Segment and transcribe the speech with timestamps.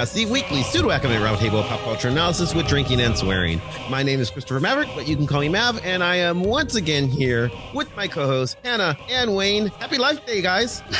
[0.00, 3.60] Vox Popcast, the weekly pseudo academic roundtable of pop culture analysis with drinking and swearing.
[3.90, 6.74] My name is Christopher Maverick, but you can call me Mav, and I am once
[6.74, 9.66] again here with my co-hosts Hannah and Wayne.
[9.66, 10.80] Happy Life Day, guys!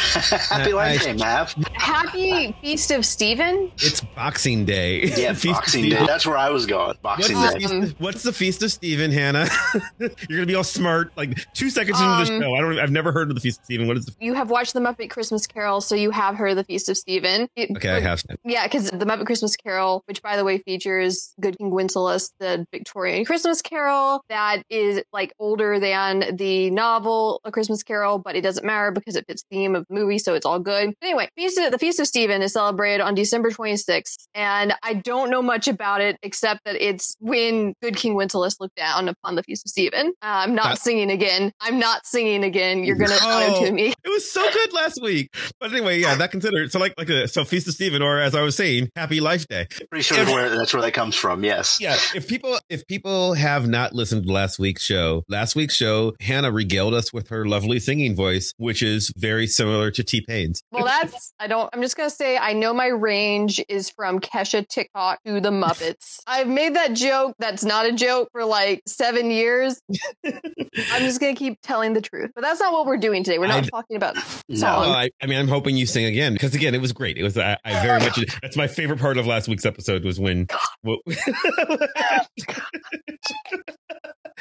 [0.50, 1.54] Happy Life Day, Mav.
[1.72, 3.72] Happy Feast of Stephen.
[3.78, 5.04] It's Boxing Day.
[5.16, 6.04] Yeah, Feast Boxing Day.
[6.04, 6.88] That's where I was going.
[7.00, 7.80] What's Boxing the, Day.
[7.86, 9.48] feast, what's the feast of Stephen, Hannah?
[9.98, 11.10] You're gonna be all smart.
[11.16, 12.78] Like two seconds into the Um, show, I don't.
[12.78, 13.88] I've never heard of the feast of Stephen.
[13.88, 14.12] What is the?
[14.20, 16.98] You have watched the Muppet Christmas Carol, so you have heard of the Feast of
[16.98, 17.48] Stephen.
[17.56, 18.22] It- Okay, I have.
[18.44, 22.66] Yeah, because the Muppet Christmas Carol, which by the way features Good King Wenceslas, the
[22.70, 28.40] Victorian Christmas Carol, that is like older than the novel A Christmas Carol, but it
[28.40, 30.92] doesn't matter because it fits the theme of the movie, so it's all good.
[31.02, 35.30] Anyway, Feast of, the Feast of Stephen is celebrated on December 26th, and I don't
[35.30, 39.42] know much about it except that it's when Good King Wenceslas looked down upon the
[39.44, 40.08] Feast of Stephen.
[40.22, 41.52] Uh, I'm not That- singing again.
[41.60, 42.82] I'm not singing again.
[42.84, 43.46] You're gonna Oh.
[43.52, 43.88] auto tune me.
[44.04, 45.30] It was so good last week.
[45.60, 46.72] But anyway, yeah, that considered.
[46.72, 49.46] So like like a, so feast of Stephen, or as I was saying, Happy Life
[49.46, 49.66] Day.
[49.90, 51.44] Pretty sure that's where, that's where that comes from.
[51.44, 51.78] Yes.
[51.80, 56.14] Yeah, if people if people have not listened to last week's show, last week's show,
[56.20, 60.62] Hannah regaled us with her lovely singing voice, which is very similar to T Pain's.
[60.72, 61.68] Well, that's I don't.
[61.72, 66.20] I'm just gonna say I know my range is from Kesha TikTok to the Muppets.
[66.26, 67.34] I've made that joke.
[67.38, 69.80] That's not a joke for like seven years.
[70.26, 73.38] I'm just gonna keep telling the truth, but that's not what we're doing today.
[73.38, 74.14] We're not I- talking about
[74.48, 74.56] No.
[74.56, 74.88] songs.
[74.88, 77.18] I, I mean, I'm hoping you sing again because again, it was great.
[77.18, 78.18] It was I, I very much.
[78.42, 80.46] That's my favorite part of last week's episode was when.
[80.82, 80.98] Well,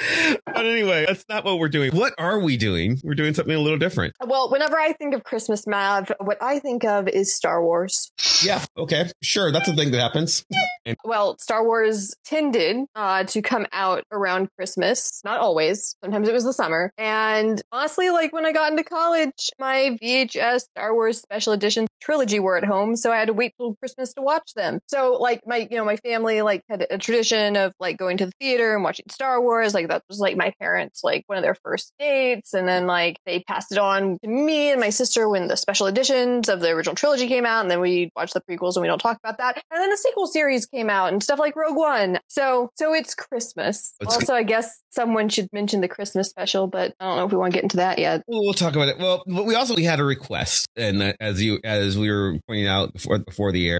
[0.46, 1.96] but anyway, that's not what we're doing.
[1.96, 3.00] What are we doing?
[3.04, 4.16] We're doing something a little different.
[4.24, 8.12] Well, whenever I think of Christmas, Mav, what I think of is Star Wars.
[8.44, 8.64] Yeah.
[8.78, 9.10] Okay.
[9.22, 9.52] Sure.
[9.52, 10.46] That's a thing that happens.
[11.04, 15.22] Well, Star Wars tended uh, to come out around Christmas.
[15.24, 15.96] Not always.
[16.04, 16.92] Sometimes it was the summer.
[16.98, 22.40] And honestly, like when I got into college, my VHS Star Wars special edition trilogy
[22.40, 24.80] were at home, so I had to wait till Christmas to watch them.
[24.88, 28.28] So, like my, you know, my family like had a tradition of like going to
[28.28, 29.74] the theater and watching Star Wars.
[29.74, 33.18] Like that was like my parents like one of their first dates, and then like
[33.26, 36.70] they passed it on to me and my sister when the special editions of the
[36.70, 39.38] original trilogy came out, and then we watched the prequels and we don't talk about
[39.38, 39.62] that.
[39.72, 42.20] And then the sequel series came out and stuff like Rogue One.
[42.28, 43.96] So, so it's Christmas.
[44.00, 47.32] It's- also, I guess someone should mention the Christmas special, but I don't know if
[47.32, 48.22] we want to get into that yet.
[48.28, 49.00] We'll we'll talk about it.
[49.00, 52.38] Well, but we also we had a request, and uh, as you as we were
[52.48, 53.80] pointing out before before the air,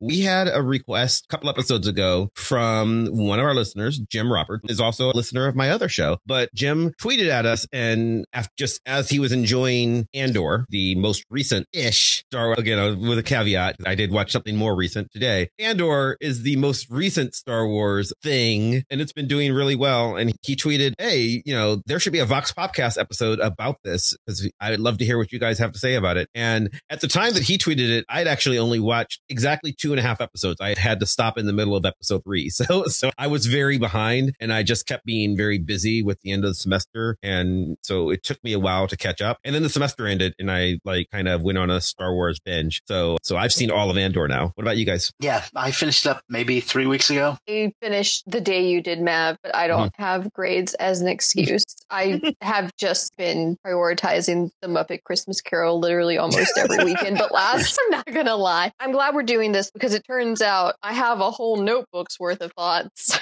[0.00, 4.64] we had a request a couple episodes ago from one of our listeners, Jim Roberts,
[4.68, 6.18] is also a listener of my other show.
[6.26, 11.24] But Jim tweeted at us, and after, just as he was enjoying Andor, the most
[11.30, 15.10] recent ish Star Wars, again uh, with a caveat, I did watch something more recent
[15.12, 15.48] today.
[15.58, 20.16] Andor is the most recent Star Wars thing, and it's been doing really well.
[20.16, 24.14] And he tweeted, "Hey, you know, there should be a Vox Popcast episode about this
[24.24, 27.00] because I'd love to hear what you guys have to say about it." And at
[27.00, 30.20] the time that he tweeted it, I'd actually only watched exactly two and a half
[30.20, 30.60] episodes.
[30.60, 33.78] I had to stop in the middle of episode three, so so I was very
[33.78, 37.76] behind, and I just kept being very busy with the end of the semester, and
[37.82, 39.38] so it took me a while to catch up.
[39.44, 42.40] And then the semester ended, and I like kind of went on a Star Wars
[42.40, 42.82] binge.
[42.86, 44.52] So so I've seen all of Andor now.
[44.54, 45.12] What about you guys?
[45.20, 45.44] Yeah.
[45.54, 47.36] I finished up maybe three weeks ago.
[47.48, 50.02] I finished the day you did, Mav, but I don't mm-hmm.
[50.02, 51.64] have grades as an excuse.
[51.90, 57.18] I have just been prioritizing the Muppet Christmas Carol literally almost every weekend.
[57.18, 60.74] But last, I'm not gonna lie, I'm glad we're doing this because it turns out
[60.82, 63.18] I have a whole notebook's worth of thoughts.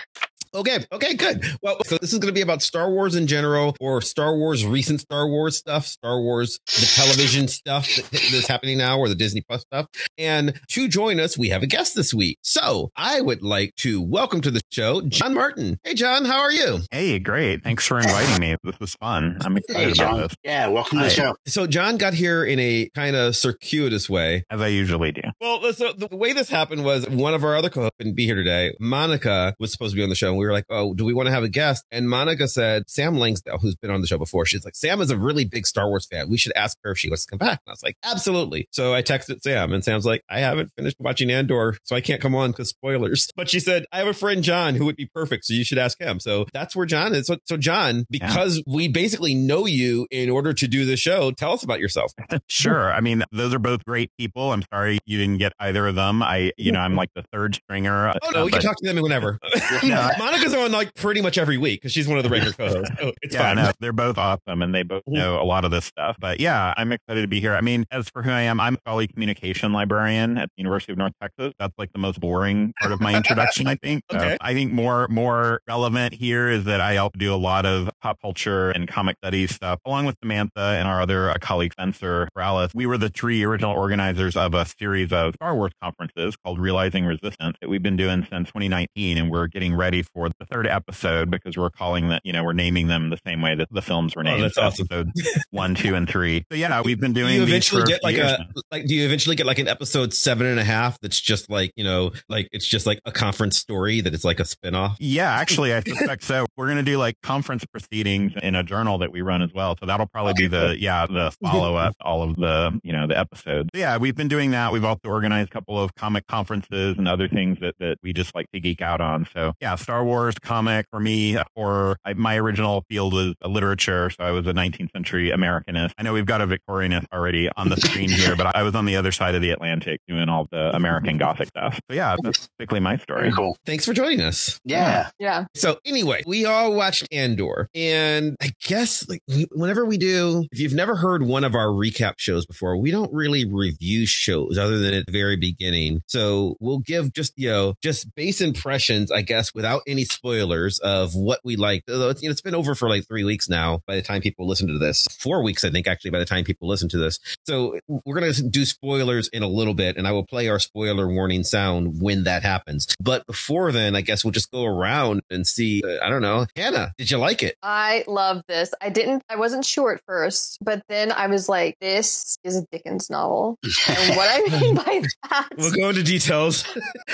[0.54, 0.78] Okay.
[0.92, 1.14] Okay.
[1.14, 1.44] Good.
[1.62, 4.64] Well, so this is going to be about Star Wars in general, or Star Wars
[4.64, 9.14] recent Star Wars stuff, Star Wars the television stuff that, that's happening now, or the
[9.14, 9.86] Disney Plus stuff.
[10.16, 12.38] And to join us, we have a guest this week.
[12.42, 15.78] So I would like to welcome to the show John Martin.
[15.82, 16.80] Hey, John, how are you?
[16.90, 17.64] Hey, great.
[17.64, 18.56] Thanks for inviting me.
[18.62, 19.38] This was fun.
[19.44, 20.20] I'm Hey, excited about John.
[20.20, 20.68] this, Yeah.
[20.68, 21.34] Welcome to the show.
[21.46, 24.44] So John got here in a kind of circuitous way.
[24.50, 25.22] as I usually do.
[25.40, 28.34] Well, so the way this happened was one of our other co-hosts couldn't be here
[28.36, 28.72] today.
[28.80, 31.12] Monica was supposed to be on the show, and we were like, "Oh, do we
[31.14, 34.18] want to have a guest?" And Monica said, "Sam Langsdale, who's been on the show
[34.18, 36.28] before, she's like, Sam is a really big Star Wars fan.
[36.28, 38.68] We should ask her if she wants to come back." And I was like, "Absolutely."
[38.70, 42.20] So I texted Sam, and Sam's like, "I haven't finished watching Andor, so I can't
[42.20, 45.06] come on because spoilers." But she said, "I have a friend John who would be
[45.06, 47.26] perfect, so you should ask him." So that's where John is.
[47.26, 51.52] So, so John, because we basically know you in order to do the show, tell
[51.52, 52.12] us about yourself.
[52.46, 52.92] Sure.
[52.92, 54.52] I mean, those are both great people.
[54.52, 56.22] I'm sorry you didn't get either of them.
[56.22, 58.10] I, you know, I'm like the third stringer.
[58.22, 59.38] Oh no, uh, we but- can talk to them whenever.
[59.82, 60.10] Yeah.
[60.34, 62.94] Monica Monica's on like pretty much every week because she's one of the regular co-hosts.
[63.00, 63.56] So it's yeah, fine.
[63.56, 66.16] no, they're both awesome and they both know a lot of this stuff.
[66.18, 67.54] But yeah, I'm excited to be here.
[67.54, 70.92] I mean, as for who I am, I'm a scholarly communication librarian at the University
[70.92, 71.52] of North Texas.
[71.58, 74.02] That's like the most boring part of my introduction, I think.
[74.10, 74.36] So Okay.
[74.40, 78.18] I think more more relevant here is that I also do a lot of pop
[78.20, 82.70] culture and comic studies stuff, along with Samantha and our other uh, colleague Spencer Morales.
[82.74, 87.04] We were the three original organizers of a series of Star Wars conferences called Realizing
[87.04, 91.30] Resistance that we've been doing since 2019, and we're getting ready for the third episode
[91.30, 94.14] because we're calling that, you know, we're naming them the same way that the films
[94.16, 94.44] were Oh, named.
[94.44, 94.86] that's So awesome.
[94.90, 95.10] Episode
[95.50, 96.44] one, two, and three.
[96.50, 98.62] So yeah, we've been Do doing you these eventually for get like a now.
[98.70, 101.72] like do you eventually get like an episode seven and a half that's just like
[101.76, 105.30] you know like it's just like a conference story that it's like a spin-off Yeah,
[105.40, 106.46] actually, I suspect so.
[106.56, 109.76] We're going to do like conference proceedings in a journal that we run as well.
[109.80, 113.18] So that'll probably be the, yeah, the follow up, all of the, you know, the
[113.18, 113.70] episodes.
[113.74, 114.72] So yeah, we've been doing that.
[114.72, 118.34] We've also organized a couple of comic conferences and other things that, that we just
[118.34, 119.26] like to geek out on.
[119.34, 124.10] So yeah, Star Wars comic for me, or I, my original field was literature.
[124.10, 125.92] So I was a 19th century Americanist.
[125.98, 128.84] I know we've got a Victorianist already on the screen here, but I was on
[128.84, 131.80] the other side of the Atlantic doing all the American Gothic stuff.
[131.90, 133.22] So yeah, that's basically my story.
[133.22, 133.56] Very cool.
[133.64, 135.10] thanks for joining us Yeah.
[135.18, 135.44] Yeah.
[135.54, 139.20] so anyway we all watched andor and i guess like
[139.52, 143.12] whenever we do if you've never heard one of our recap shows before we don't
[143.12, 147.74] really review shows other than at the very beginning so we'll give just you know
[147.82, 152.28] just base impressions i guess without any spoilers of what we like although it's, you
[152.28, 154.78] know, it's been over for like three weeks now by the time people listen to
[154.78, 158.18] this four weeks i think actually by the time people listen to this so we're
[158.18, 161.44] going to do spoilers in a little bit and i will play our spoiler warning
[161.44, 165.82] sound when that happens but before then i guess we'll just go around and see
[165.84, 168.72] uh, i don't know hannah did you like it I love this.
[168.80, 172.66] I didn't, I wasn't sure at first, but then I was like, this is a
[172.70, 173.58] Dickens novel.
[173.88, 175.48] And what I mean by that.
[175.56, 176.64] we'll go into details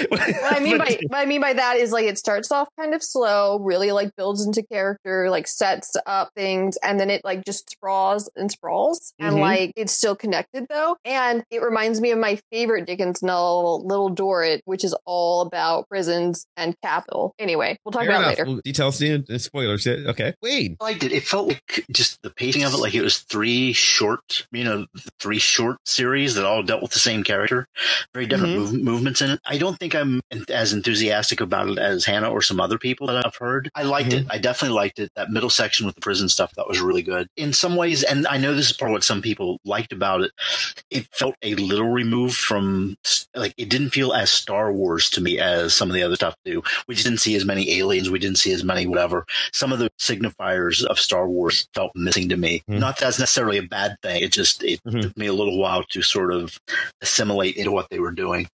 [0.09, 2.95] what I mean by what I mean by that is like it starts off kind
[2.95, 7.45] of slow, really like builds into character, like sets up things, and then it like
[7.45, 9.41] just sprawls and sprawls, and Mhm.
[9.41, 10.97] like it's still connected though.
[11.05, 15.89] And it reminds me of my favorite Dickens novel, Little Dorrit, which is all about
[15.89, 17.35] prisons and capital.
[17.39, 18.39] Anyway, we'll talk Fair about it enough.
[18.39, 18.51] later.
[18.51, 21.13] Well, details uh, spoilers yeah, okay wade I liked it.
[21.13, 24.87] It felt like just the pacing of it, like it was three short, you know,
[25.21, 27.67] three short series that all dealt with the same character.
[28.15, 28.59] Very different Mhm.
[28.59, 29.41] move, movements in it.
[29.47, 33.25] I don't think I'm as enthusiastic about it as Hannah or some other people that
[33.25, 33.71] I've heard.
[33.75, 34.27] I liked it.
[34.31, 35.11] I definitely liked it.
[35.17, 37.29] That middle section with the prison stuff that was really good.
[37.37, 40.23] In some ways, and I know this is part of what some people liked about
[40.23, 40.33] it.
[40.91, 42.97] It felt a little removed from
[43.35, 46.35] like it didn't feel as Star Wars to me as some of the other stuff
[46.45, 46.63] do.
[46.89, 48.11] We just didn't see as many aliens.
[48.11, 52.29] We didn't see as many whatever some of the signifiers of Star Wars felt missing
[52.31, 52.63] to me.
[52.69, 52.79] Mhm.
[52.79, 54.23] Not that that's necessarily a bad thing.
[54.23, 55.03] It just it Mhm.
[55.03, 56.59] took me a little while to sort of
[57.03, 58.49] assimilate into what they were doing.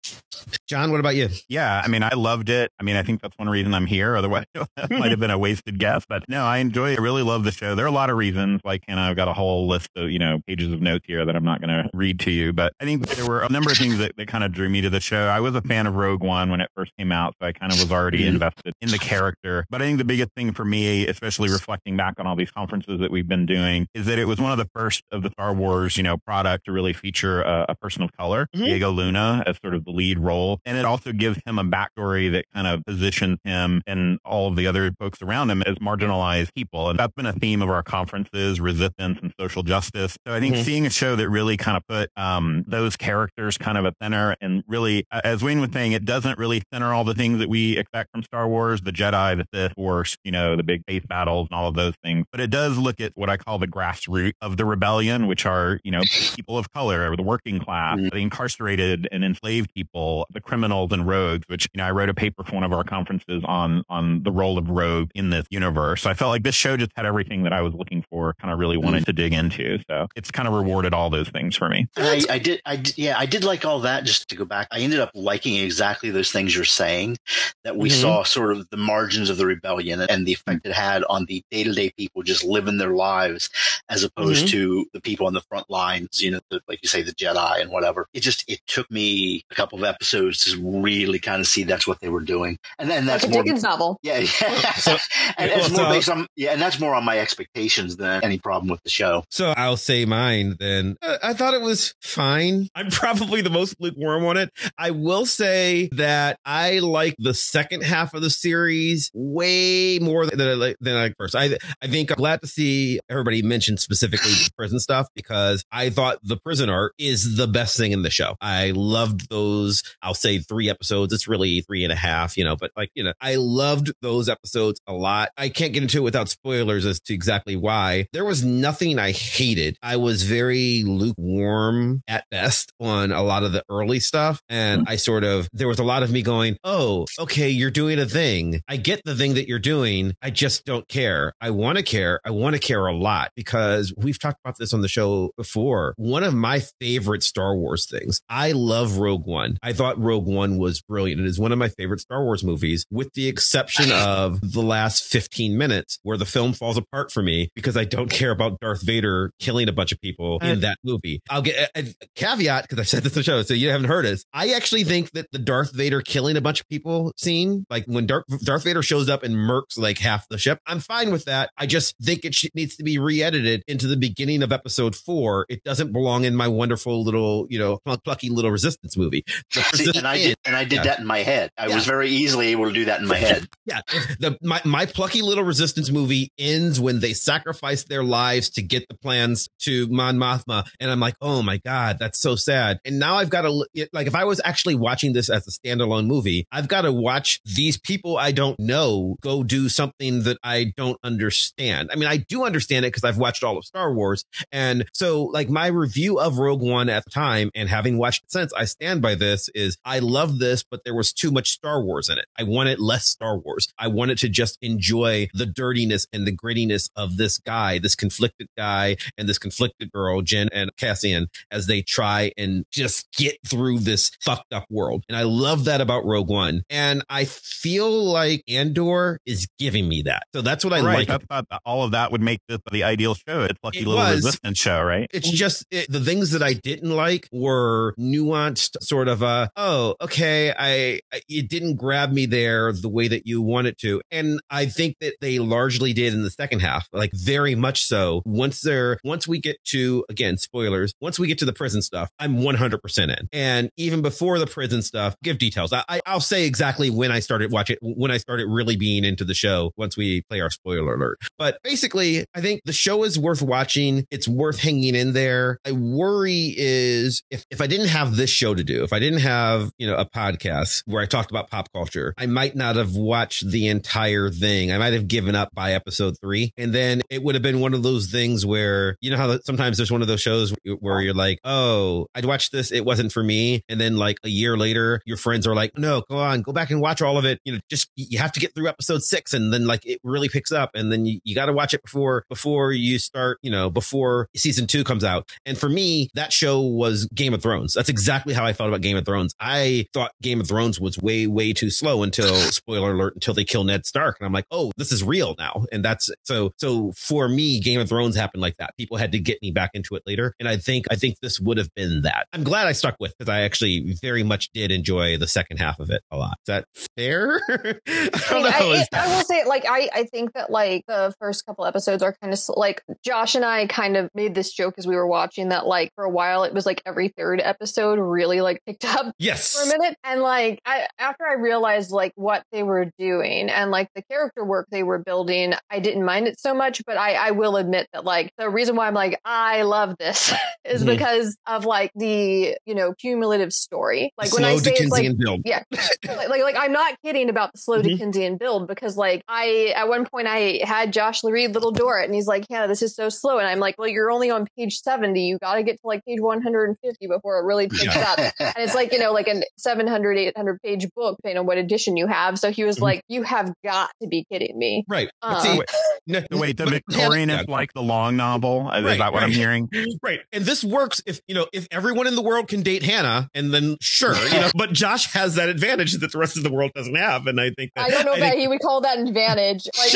[0.68, 2.72] john what about you Yeah, I mean, I loved it.
[2.80, 3.94] I mean, I think that's one reason I'm here.
[4.03, 6.06] Otherwise, that might have been a wasted guess.
[6.07, 7.00] But no, I enjoy it.
[7.00, 7.75] I really love the show.
[7.75, 8.62] There are a lot of reasons.
[8.63, 11.36] Like, and I've got a whole list of, you know, pages of notes here that
[11.36, 12.53] I'm not going to read to you.
[12.53, 14.81] But I think there were a number of things that, that kind of drew me
[14.81, 15.27] to the show.
[15.27, 17.36] I was a fan of Rogue One when it first came out.
[17.42, 18.27] So I kind of was already Mhm.
[18.36, 19.65] invested in the character.
[19.69, 23.00] But I think the biggest thing for me, especially reflecting back on all these conferences
[23.00, 25.53] that we've been doing, is that it was one of the first of the Star
[25.53, 28.65] Wars, you know, product to really feature a, a person of color, Mhm.
[28.65, 30.59] Diego Luna, as sort of the lead role.
[30.65, 34.56] And it also gives him a backstory that kind of positions him and all of
[34.56, 36.89] the other folks around him as marginalized people.
[36.89, 40.18] And that's been a theme of our conferences, resistance and social justice.
[40.27, 40.63] So I think Mhm.
[40.63, 44.35] seeing a show that really kind of put um, those characters kind of at center
[44.42, 47.77] and really, as Wayne was saying, it doesn't really center all the things that we
[47.77, 51.47] expect from Star Wars, the Jedi, the Sith, Force, you know, the big space battles
[51.51, 52.25] and all of those things.
[52.31, 55.80] But it does look at what I call the grassroots of the rebellion, which are,
[55.83, 56.01] you know,
[56.35, 58.11] people of color, or the working class, Mhm.
[58.11, 62.13] the incarcerated and enslaved people, the criminals and rogues, which, you know, I wrote a
[62.13, 66.01] paper for one of our conferences on, on the role of rogue in this universe.
[66.03, 68.53] So I felt like this show just had everything that I was looking for, kind
[68.53, 69.79] of really wanted to dig into.
[69.89, 71.87] So it's kind of rewarded all those things for me.
[71.97, 74.03] I, I did, I did, yeah, I did like all that.
[74.05, 77.17] Just to go back, I ended up liking exactly those things you're saying.
[77.63, 78.01] That we Mhm.
[78.01, 81.44] saw sort of the margins of the rebellion and the effect it had on the
[81.51, 83.49] day to day people just living their lives,
[83.89, 84.49] as opposed Mhm.
[84.51, 86.21] to the people on the front lines.
[86.21, 88.07] You know, the, like you say, the Jedi and whatever.
[88.13, 91.87] It just it took me a couple of episodes to really kind of see that's
[91.87, 93.44] what they were doing, and then that's more.
[93.56, 93.97] Dickens novel.
[94.02, 94.74] Yeah, yeah.
[94.76, 94.97] So-
[95.38, 98.24] and well, it's more so- based on yeah, and that's more on my expectations than
[98.24, 99.24] any problem with the show.
[99.30, 100.97] So I'll say mine then.
[101.02, 102.68] Uh, I thought it was fine.
[102.76, 104.52] I'm probably the most lukewarm on it.
[104.78, 110.42] I will say that I like the second half of the series way more than
[110.42, 111.35] I like than I like first.
[111.35, 115.90] I I think I'm glad to see everybody mention specifically the prison stuff because I
[115.90, 118.35] thought the prison art is the best thing in the show.
[118.42, 119.83] I loved those.
[120.02, 121.14] I'll say three episodes.
[121.14, 124.30] It's really three and a half, you know, but like, you know, I loved those
[124.30, 125.30] episodes a lot.
[125.37, 128.07] I can't get into it without spoilers as to exactly why.
[128.14, 129.78] There was nothing I hated.
[129.81, 134.42] I was very lukewarm at best on a lot of the early stuff.
[134.49, 134.90] And mm.
[134.90, 138.06] I sort of, there was a lot of me going, Oh, okay, you're doing a
[138.06, 138.61] thing.
[138.68, 140.14] I get the thing that you're doing.
[140.21, 141.33] I just don't care.
[141.40, 142.19] I want to care.
[142.25, 145.94] I want to care a lot because we've talked about this on the show before.
[145.97, 148.21] One of my favorite Star Wars things.
[148.30, 149.57] I love Rogue One.
[149.61, 151.21] I thought Rogue One was brilliant.
[151.21, 155.04] It is one of my favorite Star Wars movies, with the exception of the last
[155.04, 158.81] 15 minutes where the film falls apart for me because I don't care about Darth
[158.81, 161.21] Vader killing a bunch of people in that movie.
[161.30, 163.87] I'll get a, a caveat because I've said this on the show, so you haven't
[163.87, 164.23] heard this.
[164.33, 168.06] I actually think that the Darth Vader killing a bunch of people scene, like when
[168.06, 171.49] Darth, Darth Vader shows up and murks like half the ship, I'm fine with that.
[171.57, 175.45] I just think it sh- needs to be re-edited into the beginning of episode four.
[175.49, 179.23] It doesn't belong in my wonderful little, you know, pluck- plucky little resistance movie.
[179.51, 180.83] See, and I did, and I did Yeah.
[180.83, 181.49] that in my head.
[181.57, 181.75] I Yeah.
[181.75, 183.24] was very easily able to do that in my head.
[183.67, 183.81] Yeah,
[184.19, 188.87] the my my plucky little resistance movie ends when they sacrifice their lives to get
[188.87, 192.79] the plans to Mon Mothma, and I'm like, oh my god, that's so sad.
[192.85, 196.05] And now I've got to like, if I was actually watching this as a standalone
[196.05, 200.73] movie, I've got to watch these people I don't know go do something that I
[200.77, 201.89] don't understand.
[201.91, 205.23] I mean, I do understand it because I've watched all of Star Wars, and so
[205.23, 208.65] like my review of Rogue One at the time, and having watched it since, I
[208.65, 209.49] stand by this.
[209.55, 212.25] Is I love this, but there was too much Star Wars in it.
[212.37, 213.68] I wanted less Star Wars.
[213.80, 218.48] I wanted to just enjoy the dirtiness and the grittiness of this guy, this conflicted
[218.57, 223.80] guy and this conflicted girl, Jyn and Cassian, as they try and just get through
[223.80, 225.04] this fucked up world.
[225.07, 226.64] And I love that about Rogue One.
[226.69, 230.24] And I feel like Andor is giving me that.
[230.36, 231.07] So that's what I right.
[231.07, 231.24] like.
[231.30, 233.44] I all of that would make this the ideal show.
[233.44, 234.18] It's Lucky It Little was.
[234.18, 235.10] Resistance show, right?
[235.14, 239.95] It's just it, the things that I didn't like were nuanced, sort of a, oh,
[240.02, 244.02] okay, I, I it didn't grab me there the way that you want it to,
[244.12, 248.21] and I think that they largely did in the second half, like very much so.
[248.26, 252.09] Once they're once we get to again spoilers, once we get to the prison stuff,
[252.19, 255.74] I'm 100 percent in, and even before the prison stuff, give details.
[255.74, 259.24] I, I I'll say exactly when I started watching when I started really being into
[259.24, 261.19] the show once we play our spoiler alert.
[261.38, 264.06] But basically, I think the show is worth watching.
[264.12, 265.59] It's worth hanging in there.
[265.66, 269.19] I worry is if, if I didn't have this show to do, if I didn't
[269.19, 272.94] have, you know, a podcast where I talked about pop culture, I might not have
[272.95, 274.71] watched the entire thing.
[274.71, 276.54] I might have given up by episode three.
[276.57, 279.78] And then it would have been one of those things where, you know, how sometimes
[279.78, 282.71] there's one of those shows where you're like, oh, I'd watched this.
[282.71, 283.64] It wasn't for me.
[283.69, 286.71] And then like a year later, your friends are like, no, go on, go back
[286.71, 287.40] and watch all of it.
[287.45, 290.30] You know, just you have to get through episode six and then like it really
[290.30, 290.71] picks up.
[290.75, 294.30] And then you, you got to watch it before, before you start, you know, before
[294.35, 295.30] season two comes out.
[295.45, 297.73] And for me, that show was Game of Thrones.
[297.73, 299.33] That's exactly how I felt about Game of Thrones.
[299.40, 303.44] I thought Game of Thrones was way, way too slow until spoiler alert, until they
[303.44, 304.18] kill Ned Stark.
[304.19, 305.65] And I'm like, oh, this is real now.
[305.71, 308.75] And that's so, so for me, Game of Thrones happened like that.
[308.77, 310.33] People had to get me back into it later.
[310.39, 312.27] And I think, I think this would have been that.
[312.33, 315.80] I'm glad I stuck with because I actually very much did enjoy the second half
[315.80, 316.37] of it a lot.
[316.42, 316.65] Is that
[316.97, 317.42] fair?
[317.49, 317.54] I
[317.87, 318.71] I, don't I, know.
[318.73, 322.15] it- I will say, like, I, I think that like the first couple episodes are
[322.21, 325.49] kind of like Josh and I kind of made this joke as we were watching
[325.49, 329.13] that like for a while it was like every third episode really like picked up
[329.18, 329.56] yes.
[329.56, 333.71] for a minute and like I, after i realized like what they were doing and
[333.71, 337.13] like the character work they were building i didn't mind it so much but i
[337.13, 340.33] i will admit that like the reason why i'm like i love this
[340.65, 340.87] is Mhm.
[340.87, 345.17] because of like the you know cumulative story like when i say it's like Dickensian
[345.17, 345.41] build.
[345.45, 345.63] yeah
[346.07, 347.83] like, like like i'm not kidding about the slow Mhm.
[347.83, 352.13] dickensian build because like i at one point i had josh read little dorrit and
[352.15, 354.79] he's like yeah this is so slow and i'm like well you're only on page
[354.81, 358.53] 70 you got to get to like page 150 before it really picks up and
[358.57, 362.07] it's like you know like a 700 800 page book depending on what edition you
[362.07, 362.81] have so he was Mhm.
[362.81, 365.09] like you have got to be kidding me Right.
[365.21, 365.69] Um, see, Wait,
[366.31, 368.71] no- Wait, the Victorian is like the long novel.
[368.71, 369.69] Is Right, that what I'm hearing?
[370.02, 370.19] Right.
[370.33, 373.54] And this works if, you know, if everyone in the world can date Hannah and
[373.54, 376.71] then sure, you know, but Josh has that advantage that the rest of the world
[376.76, 377.28] doesn't have.
[377.28, 379.07] And I think that, i don't know I that think- he would call that an
[379.07, 379.92] advantage like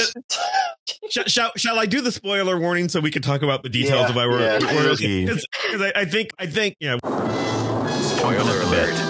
[1.11, 4.01] Shall, shall, shall I do the spoiler warning so we can talk about the details
[4.01, 6.97] Yeah, of why we're, yeah, because I, I think I think yeah.
[8.17, 9.08] Spoiler alert.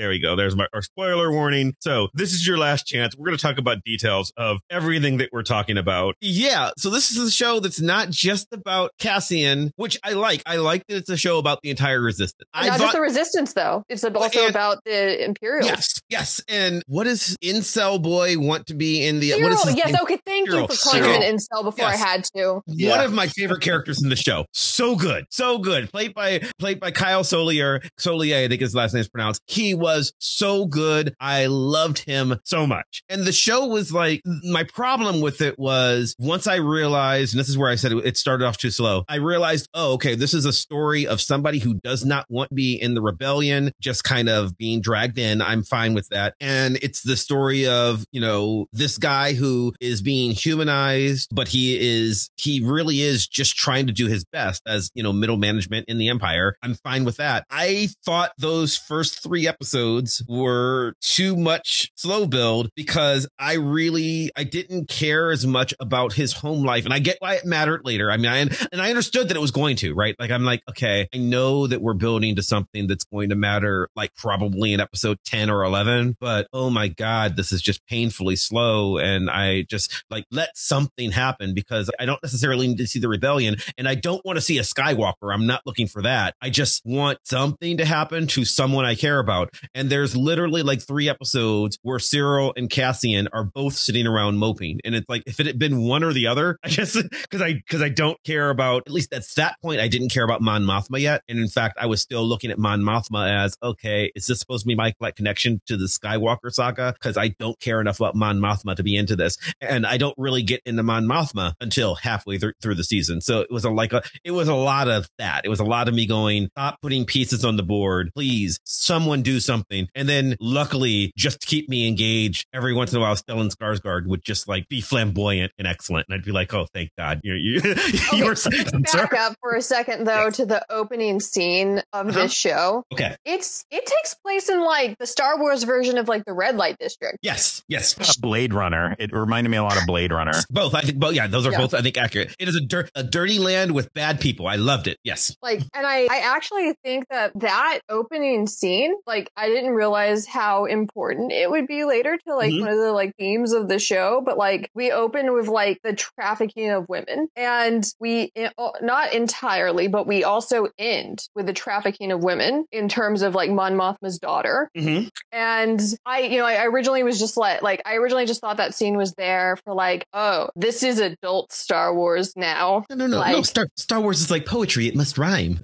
[0.00, 3.26] There we go there's my our spoiler warning so this is your last chance we're
[3.26, 7.18] going to talk about details of everything that we're talking about yeah so this is
[7.18, 11.18] a show that's not just about Cassian which I like I like that it's a
[11.18, 14.48] show about the entire resistance I not thought just the resistance though it's also and-
[14.50, 19.30] about the imperials Yes, Yes, and what does incel boy want to be in the?
[19.30, 19.96] Syril, What is his yes, name?
[20.02, 20.62] okay, thank Syril.
[20.62, 21.28] you for calling him Syril.
[21.30, 22.02] an incel before Yes.
[22.02, 22.62] I had to.
[22.66, 22.90] Yeah.
[22.96, 24.46] One of my favorite characters in the show.
[24.52, 25.88] So good, so good.
[25.92, 27.80] Played by played by Kyle Soller.
[27.96, 29.40] Soller, I think his last name is pronounced.
[29.46, 31.14] He was so good.
[31.20, 33.02] I loved him so much.
[33.08, 37.48] And the show was like my problem with it was once I realized, and this
[37.48, 39.04] is where I said it, it started off too slow.
[39.08, 42.54] I realized, oh, okay, this is a story of somebody who does not want to
[42.54, 45.42] be in the rebellion, just kind of being dragged in.
[45.42, 46.34] I'm fine with that.
[46.40, 51.78] And it's the story of, you know, this guy who is being humanized, but he
[51.78, 55.86] is, he really is just trying to do his best as, you know, middle management
[55.88, 56.56] in the empire.
[56.62, 57.44] I'm fine with that.
[57.50, 59.79] I thought those first three episodes
[60.28, 66.32] were too much slow build because I really, I didn't care as much about his
[66.32, 66.84] home life.
[66.84, 68.10] And I get why it mattered later.
[68.10, 68.38] I mean, I,
[68.72, 70.14] and I understood that it was going to, right?
[70.18, 73.88] Like, I'm like, okay, I know that we're building to something that's going to matter,
[73.96, 78.36] like probably in episode 10 or 11, but oh my God, this is just painfully
[78.36, 78.98] slow.
[78.98, 83.08] And I just like, let something happen because I don't necessarily need to see the
[83.08, 85.32] rebellion and I don't want to see a Skywalker.
[85.32, 86.34] I'm not looking for that.
[86.40, 89.50] I just want something to happen to someone I care about.
[89.74, 94.80] And there's literally like three episodes where Syril and Cassian are both sitting around moping.
[94.84, 96.94] And it's like, if it had been one or the other, I guess,
[97.30, 100.24] cause I, cause I don't care about, at least at that point, I didn't care
[100.24, 101.22] about Mon Mothma yet.
[101.28, 104.64] And in fact, I was still looking at Mon Mothma as, okay, is this supposed
[104.64, 106.94] to be my like, connection to the Skywalker saga?
[107.00, 109.36] Cause I don't care enough about Mon Mothma to be into this.
[109.60, 113.20] And I don't really get into Mon Mothma until halfway th- through the season.
[113.20, 115.44] So it was a, like a, it was a lot of that.
[115.44, 118.10] It was a lot of me going, stop putting pieces on the board.
[118.14, 119.49] Please, someone do something.
[119.94, 124.06] And then luckily, just to keep me engaged, every once in a while, Stellan Skarsgård
[124.06, 126.06] would just like be flamboyant and excellent.
[126.08, 127.20] And I'd be like, oh, thank God.
[127.24, 127.60] You're, you,
[128.12, 128.50] you were, sir.
[128.92, 132.22] Back up for a second though to the opening scene of Uh-huh.
[132.22, 132.84] this show.
[132.92, 133.16] Okay.
[133.24, 136.76] It's it takes place in like the Star Wars version of like the red light
[136.78, 137.18] district.
[137.22, 137.62] Yes.
[137.68, 138.16] Yes.
[138.16, 138.96] Blade Runner.
[138.98, 140.32] It reminded me a lot of Blade Runner.
[140.50, 140.74] Both.
[140.74, 141.14] I think both.
[141.14, 141.26] Yeah.
[141.26, 141.58] Those are Yeah.
[141.58, 142.34] both, I think, accurate.
[142.38, 144.46] It is a, dir- a dirty land with bad people.
[144.46, 144.98] I loved it.
[145.04, 145.34] Yes.
[145.42, 150.66] Like, and I, I actually think that that opening scene, like, I didn't realize how
[150.66, 152.60] important it would be later to like Mhm.
[152.60, 154.20] one of the like themes of the show.
[154.24, 158.50] But like, we open with like the trafficking of women, and we eh,
[158.82, 163.50] not entirely, but we also end with the trafficking of women in terms of like
[163.50, 164.70] Mon Mothma's daughter.
[164.76, 165.08] Mm-hmm.
[165.32, 168.74] And I, you know, I originally was just like, like I originally just thought that
[168.74, 172.84] scene was there for like, oh, this is adult Star Wars now.
[172.90, 173.22] No, no, no.
[173.24, 173.42] no.
[173.42, 174.86] Star, Star Wars is like poetry.
[174.86, 175.58] It must rhyme.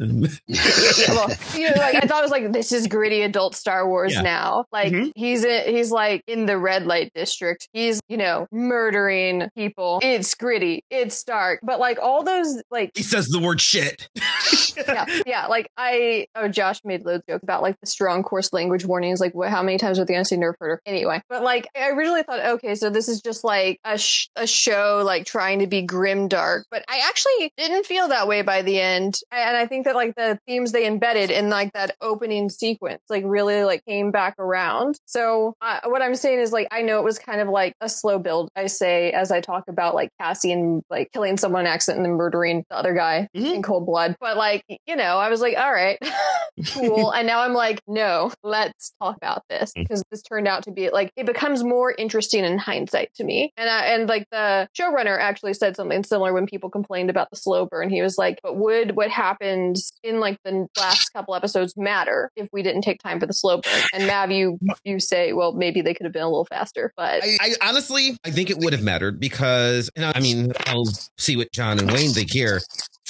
[0.46, 0.58] yeah,
[1.08, 4.14] well, you know, like I thought it was like this is gritty adult Star Wars
[4.14, 4.20] Yeah.
[4.22, 4.64] now.
[4.70, 5.10] Like Mhm.
[5.16, 7.68] he's in, he's like in the red light district.
[7.72, 9.98] He's you know murdering people.
[10.02, 10.84] It's gritty.
[10.90, 11.58] It's dark.
[11.64, 14.08] But like all those like he says the word shit.
[14.88, 18.52] yeah yeah like I oh Josh made loads of joke about like the strong coarse
[18.52, 19.18] language warnings.
[19.20, 20.80] Like what, how many times are they going to say nerf herder?
[20.86, 24.46] Anyway, but like I originally thought okay so this is just like a sh- a
[24.46, 26.66] show like trying to be grim dark.
[26.70, 29.18] But I actually didn't feel that way by the end.
[29.32, 33.24] And I think that like the themes they embedded in like that opening sequence like
[33.26, 34.98] really like came back around.
[35.06, 37.88] So uh, what I'm saying is like I know it was kind of like a
[37.88, 38.50] slow build.
[38.56, 42.16] I say as I talk about like Cassian like killing someone in accident and then
[42.16, 43.54] murdering the other guy Mhm.
[43.56, 44.16] in cold blood.
[44.20, 45.98] But like you know I was like all right
[46.74, 47.10] cool.
[47.14, 49.82] and now I'm like no let's talk about this Mm.
[49.82, 53.52] because this turned out to be like it becomes more interesting in hindsight to me.
[53.56, 57.36] And I, and like the showrunner actually said something similar when people complained about the
[57.36, 57.90] slow burn.
[57.90, 62.48] He was like, but would what happened in like the last couple episodes matter if
[62.52, 63.82] we didn't take time for the slow burn?
[63.92, 67.22] And Mav, you you say, well, maybe they could have been a little faster, but
[67.22, 71.52] I, I honestly, I think it would have mattered because, I mean, I'll see what
[71.52, 72.60] John and Wayne think here.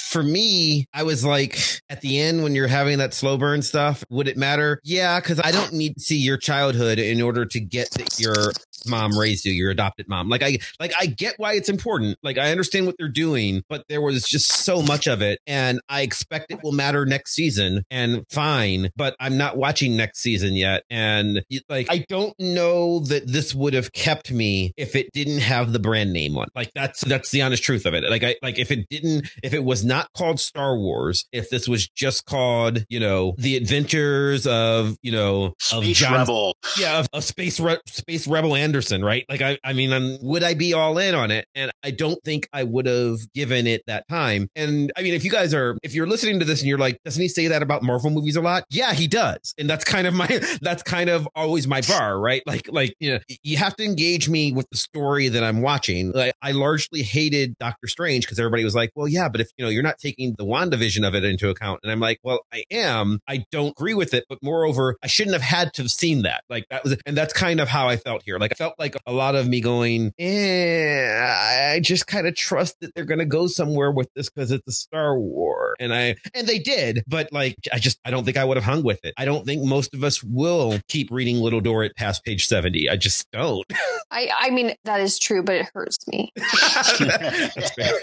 [0.09, 4.03] For me, I was like, at the end when you're having that slow burn stuff,
[4.09, 4.79] would it matter?
[4.83, 8.53] Yeah, because I don't need to see your childhood in order to get that your
[8.87, 10.29] mom raised you, your adopted mom.
[10.29, 12.17] Like I, like I get why it's important.
[12.23, 15.81] Like I understand what they're doing, but there was just so much of it, and
[15.89, 17.83] I expect it will matter next season.
[17.91, 23.27] And fine, but I'm not watching next season yet, and like I don't know that
[23.27, 26.47] this would have kept me if it didn't have the brand name on.
[26.55, 28.03] Like that's that's the honest truth of it.
[28.09, 31.67] Like I like if it didn't, if it was not called Star Wars, if this
[31.67, 36.55] was just called, you know, the adventures of, you know, of Space John Rebel.
[36.79, 39.25] yeah, of, of space Re- space rebel Anderson Anderson, right?
[39.29, 41.47] Like, I, I mean, I'm, would I be all in on it?
[41.55, 44.49] And I don't think I would have given it that time.
[44.55, 46.99] And I mean, if you guys are, if you're listening to this and you're like,
[47.03, 48.65] doesn't he say that about Marvel movies a lot?
[48.69, 49.53] Yeah, he does.
[49.57, 50.27] And that's kind of my,
[50.61, 52.43] that's kind of always my bar, right?
[52.45, 56.11] Like, like, you know, you have to engage me with the story that I'm watching.
[56.11, 59.65] Like, I largely hated Doctor Strange because everybody was like, well, yeah, but if, you
[59.65, 61.79] know, you're not taking the WandaVision of it into account.
[61.83, 63.19] And I'm like, well, I am.
[63.27, 64.25] I don't agree with it.
[64.29, 66.43] But moreover, I shouldn't have had to have seen that.
[66.49, 68.37] Like, that was, and that's kind of how I felt here.
[68.37, 72.77] Like, I felt like a lot of me going, eh, I just kind of trust
[72.81, 75.75] that they're going to go somewhere with this because it's a Star War.
[75.79, 78.63] And I, and they did, but like, I just, I don't think I would have
[78.63, 79.13] hung with it.
[79.17, 82.89] I don't think most of us will keep reading Little Dorrit past page 70.
[82.89, 83.65] I just don't.
[84.11, 86.31] I, I mean, that is true, but it hurts me.
[86.35, 87.93] That's fair.